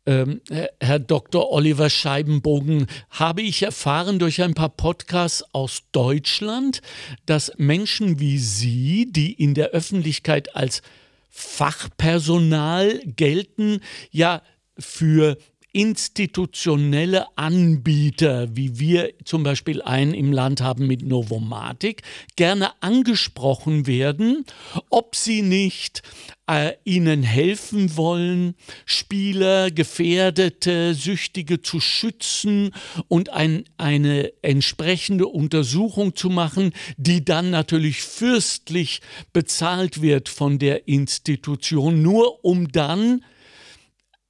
[0.09, 0.41] ähm,
[0.81, 1.53] Herr Dr.
[1.53, 6.81] Oliver Scheibenbogen, habe ich erfahren durch ein paar Podcasts aus Deutschland,
[7.27, 10.81] dass Menschen wie Sie, die in der Öffentlichkeit als
[11.29, 13.81] Fachpersonal gelten,
[14.11, 14.41] ja
[14.79, 15.37] für
[15.73, 22.03] institutionelle Anbieter, wie wir zum Beispiel einen im Land haben mit Novomatic,
[22.37, 24.45] gerne angesprochen werden,
[24.89, 26.03] ob sie nicht
[26.49, 28.55] äh, ihnen helfen wollen,
[28.87, 32.71] Spieler, Gefährdete, Süchtige zu schützen
[33.09, 39.03] und ein, eine entsprechende Untersuchung zu machen, die dann natürlich fürstlich
[39.35, 43.23] bezahlt wird von der Institution, nur um dann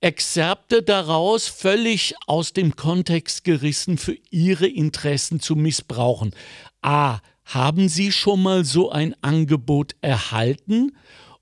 [0.01, 6.35] Exzerpte daraus völlig aus dem Kontext gerissen für ihre Interessen zu missbrauchen.
[6.83, 7.19] A.
[7.45, 10.97] Haben Sie schon mal so ein Angebot erhalten?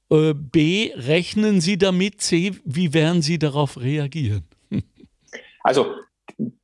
[0.09, 0.93] Äh, B.
[0.95, 2.21] Rechnen Sie damit?
[2.21, 2.53] C.
[2.65, 4.47] Wie werden Sie darauf reagieren?
[5.63, 5.97] Also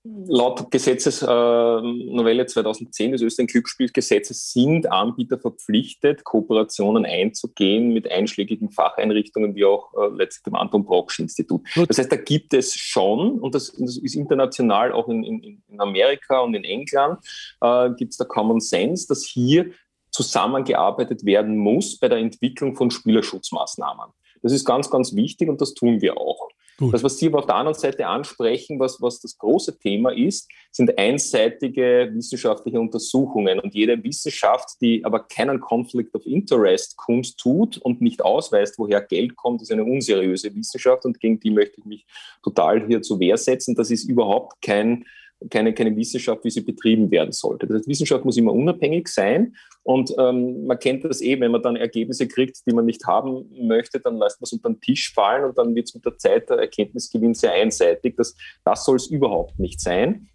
[0.05, 9.55] laut Gesetzesnovelle äh, 2010 des österreichischen Glücksspielgesetzes sind Anbieter verpflichtet, Kooperationen einzugehen mit einschlägigen Facheinrichtungen
[9.55, 11.63] wie auch äh, letztlich dem Anton Brocksch Institut.
[11.89, 15.81] Das heißt, da gibt es schon, und das, das ist international auch in, in, in,
[15.81, 17.19] Amerika und in England,
[17.61, 19.71] äh, gibt es da Common Sense, dass hier
[20.11, 24.11] zusammengearbeitet werden muss bei der Entwicklung von Spielerschutzmaßnahmen.
[24.43, 26.49] Das ist ganz, ganz wichtig und das tun wir auch.
[26.83, 26.95] Gut.
[26.95, 30.51] Das, was Sie aber auf der anderen Seite ansprechen, was, was das große Thema ist,
[30.73, 33.61] sind einseitige wissenschaftliche Untersuchungen.
[33.61, 39.37] Und jede Wissenschaft, die aber keinen Conflict of Interest kundtut und nicht ausweist, woher Geld
[39.37, 42.05] kommt, ist eine unseriöse Wissenschaft und gegen die möchte ich mich
[42.43, 43.77] total hier zur Wehr setzen.
[43.77, 45.05] Das ist überhaupt kein
[45.51, 47.67] keine, keine Wissenschaft, wie sie betrieben werden sollte.
[47.67, 51.63] Das heißt, Wissenschaft muss immer unabhängig sein und ähm, man kennt das eh, wenn man
[51.63, 55.13] dann Ergebnisse kriegt, die man nicht haben möchte, dann lässt man es unter den Tisch
[55.13, 58.17] fallen und dann wird es mit der Zeit der Erkenntnisgewinn sehr einseitig.
[58.17, 60.29] Das, das soll es überhaupt nicht sein.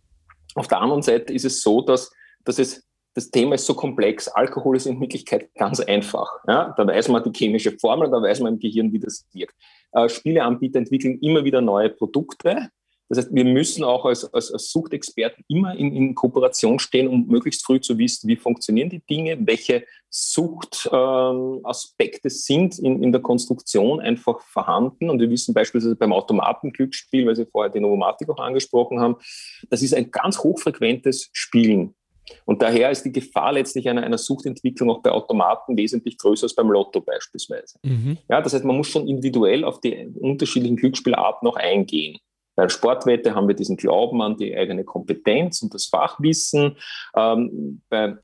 [0.56, 2.12] Auf der anderen Seite ist es so, dass,
[2.44, 4.28] dass es das Thema ist so komplex.
[4.28, 6.30] Alkohol ist in Wirklichkeit ganz einfach.
[6.48, 6.76] Ja?
[6.78, 9.56] Da weiß man die chemische Formel, da weiß man im Gehirn, wie das wirkt.
[9.94, 12.70] Äh, Spieleanbieter entwickeln immer wieder neue Produkte
[13.10, 17.28] das heißt, wir müssen auch als, als, als Suchtexperten immer in, in, Kooperation stehen, um
[17.28, 23.22] möglichst früh zu wissen, wie funktionieren die Dinge, welche Suchtaspekte ähm, sind in, in, der
[23.22, 25.10] Konstruktion einfach vorhanden.
[25.10, 29.16] Und wir wissen beispielsweise beim Automatenglücksspiel, weil Sie vorher die Novomatik auch angesprochen haben,
[29.70, 31.94] das ist ein ganz hochfrequentes Spielen.
[32.44, 36.56] Und daher ist die Gefahr letztlich einer, einer Suchtentwicklung auch bei Automaten wesentlich größer als
[36.56, 37.80] beim Lotto beispielsweise.
[37.84, 38.18] Mhm.
[38.30, 42.18] Ja, das heißt, man muss schon individuell auf die unterschiedlichen Glücksspielarten noch eingehen.
[42.58, 46.76] Bei der Sportwette haben wir diesen Glauben an die eigene Kompetenz und das Fachwissen.
[47.16, 48.18] Ähm, bei,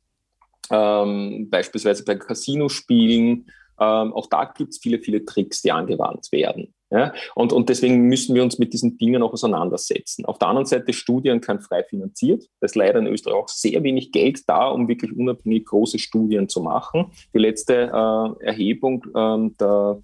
[0.72, 3.46] ähm, beispielsweise bei Casinospielen,
[3.80, 6.74] ähm, auch da gibt es viele, viele Tricks, die angewandt werden.
[6.90, 7.14] Ja?
[7.36, 10.26] Und, und deswegen müssen wir uns mit diesen Dingen auch auseinandersetzen.
[10.26, 12.44] Auf der anderen Seite, Studien können frei finanziert.
[12.60, 16.50] Da ist leider in Österreich auch sehr wenig Geld da, um wirklich unabhängig große Studien
[16.50, 17.12] zu machen.
[17.36, 20.02] Die letzte äh, Erhebung äh, der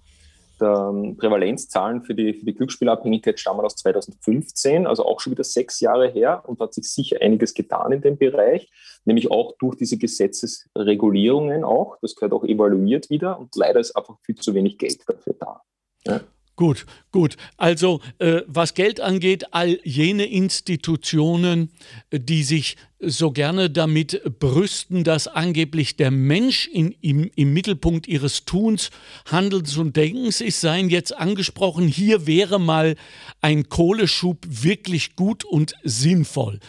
[0.60, 5.80] ähm, Prävalenzzahlen für die, für die Glücksspielabhängigkeit stammen aus 2015, also auch schon wieder sechs
[5.80, 8.70] Jahre her und hat sich sicher einiges getan in dem Bereich,
[9.04, 11.96] nämlich auch durch diese Gesetzesregulierungen auch.
[12.02, 15.62] Das gehört auch evaluiert wieder und leider ist einfach viel zu wenig Geld dafür da.
[16.06, 16.20] Ja.
[16.60, 17.38] Gut, gut.
[17.56, 21.70] Also äh, was Geld angeht, all jene Institutionen,
[22.12, 28.44] die sich so gerne damit brüsten, dass angeblich der Mensch in, im, im Mittelpunkt ihres
[28.44, 28.90] Tuns,
[29.24, 32.94] Handelns und Denkens ist, seien jetzt angesprochen, hier wäre mal
[33.40, 36.60] ein Kohleschub wirklich gut und sinnvoll.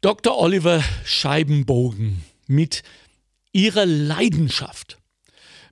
[0.00, 0.36] Dr.
[0.36, 2.82] Oliver Scheibenbogen mit
[3.52, 4.98] ihrer Leidenschaft,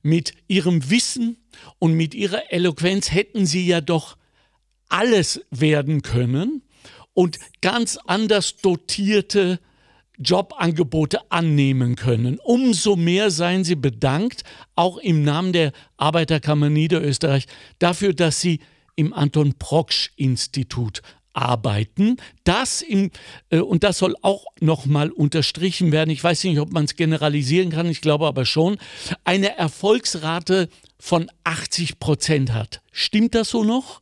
[0.04, 1.36] mit ihrem Wissen,
[1.84, 4.16] und mit ihrer Eloquenz hätten sie ja doch
[4.88, 6.62] alles werden können
[7.12, 9.60] und ganz anders dotierte
[10.16, 12.38] Jobangebote annehmen können.
[12.42, 17.44] Umso mehr seien sie bedankt, auch im Namen der Arbeiterkammer Niederösterreich,
[17.80, 18.60] dafür, dass sie
[18.96, 21.02] im Anton Proksch Institut
[21.34, 22.16] arbeiten.
[22.44, 23.10] Das im,
[23.50, 26.10] äh, und das soll auch nochmal unterstrichen werden.
[26.10, 28.78] Ich weiß nicht, ob man es generalisieren kann, ich glaube aber schon.
[29.24, 30.68] Eine Erfolgsrate
[30.98, 32.80] von 80 Prozent hat.
[32.92, 34.00] Stimmt das so noch?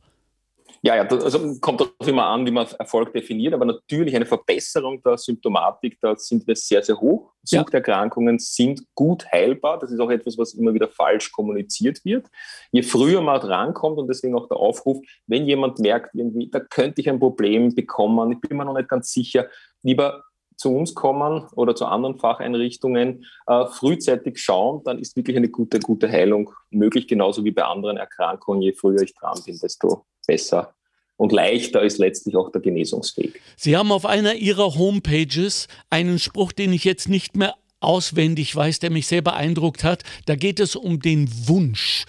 [0.85, 4.25] Ja, ja, das, also kommt auch immer an, wie man Erfolg definiert, aber natürlich eine
[4.25, 7.31] Verbesserung der Symptomatik, da sind wir sehr, sehr hoch.
[7.41, 8.39] Suchterkrankungen ja.
[8.39, 9.79] sind gut heilbar.
[9.79, 12.27] Das ist auch etwas, was immer wieder falsch kommuniziert wird.
[12.73, 16.99] Je früher man drankommt und deswegen auch der Aufruf, wenn jemand merkt, irgendwie, da könnte
[16.99, 19.47] ich ein Problem bekommen, ich bin mir noch nicht ganz sicher,
[19.83, 20.25] lieber
[20.57, 25.79] zu uns kommen oder zu anderen Facheinrichtungen, äh, frühzeitig schauen, dann ist wirklich eine gute,
[25.79, 28.61] gute Heilung möglich, genauso wie bei anderen Erkrankungen.
[28.61, 30.73] Je früher ich dran bin, desto besser
[31.17, 33.41] und leichter ist letztlich auch der Genesungsweg.
[33.55, 38.79] Sie haben auf einer Ihrer Homepages einen Spruch, den ich jetzt nicht mehr auswendig weiß,
[38.79, 40.03] der mich sehr beeindruckt hat.
[40.25, 42.05] Da geht es um den Wunsch.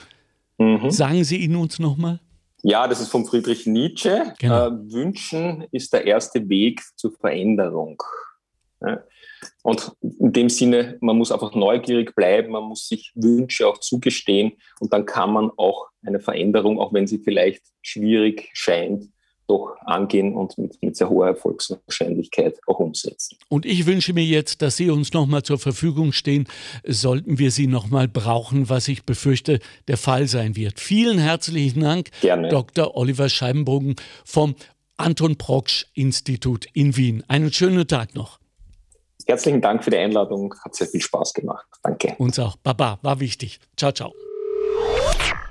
[0.58, 0.90] Mhm.
[0.90, 2.20] Sagen Sie ihn uns nochmal?
[2.62, 4.32] Ja, das ist von Friedrich Nietzsche.
[4.38, 4.68] Genau.
[4.68, 8.02] Äh, Wünschen ist der erste Weg zur Veränderung.
[9.62, 14.52] Und in dem Sinne, man muss einfach neugierig bleiben, man muss sich Wünsche auch zugestehen
[14.80, 19.08] und dann kann man auch eine Veränderung, auch wenn sie vielleicht schwierig scheint,
[19.46, 23.36] doch angehen und mit, mit, sehr hoher Erfolgswahrscheinlichkeit auch umsetzen.
[23.48, 26.46] Und ich wünsche mir jetzt, dass Sie uns nochmal zur Verfügung stehen,
[26.86, 30.80] sollten wir Sie nochmal brauchen, was ich befürchte, der Fall sein wird.
[30.80, 32.48] Vielen herzlichen Dank, Gerne.
[32.48, 32.96] Dr.
[32.96, 34.54] Oliver Scheibenbogen vom
[34.96, 37.22] Anton Proksch Institut in Wien.
[37.28, 38.38] Einen schönen Tag noch.
[39.26, 41.66] Herzlichen Dank für die Einladung, hat sehr viel Spaß gemacht.
[41.82, 42.14] Danke.
[42.18, 42.56] Uns auch.
[42.56, 43.60] Baba, war wichtig.
[43.76, 44.12] Ciao, ciao.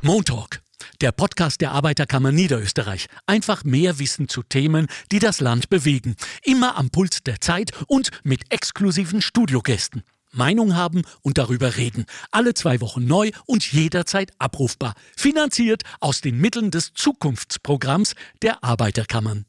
[0.01, 0.63] Montalk
[1.01, 3.07] der Podcast der Arbeiterkammer Niederösterreich.
[3.25, 6.15] Einfach mehr Wissen zu Themen, die das Land bewegen.
[6.43, 10.03] Immer am Puls der Zeit und mit exklusiven Studiogästen.
[10.31, 12.05] Meinung haben und darüber reden.
[12.31, 14.93] Alle zwei Wochen neu und jederzeit abrufbar.
[15.15, 19.45] Finanziert aus den Mitteln des Zukunftsprogramms der Arbeiterkammern.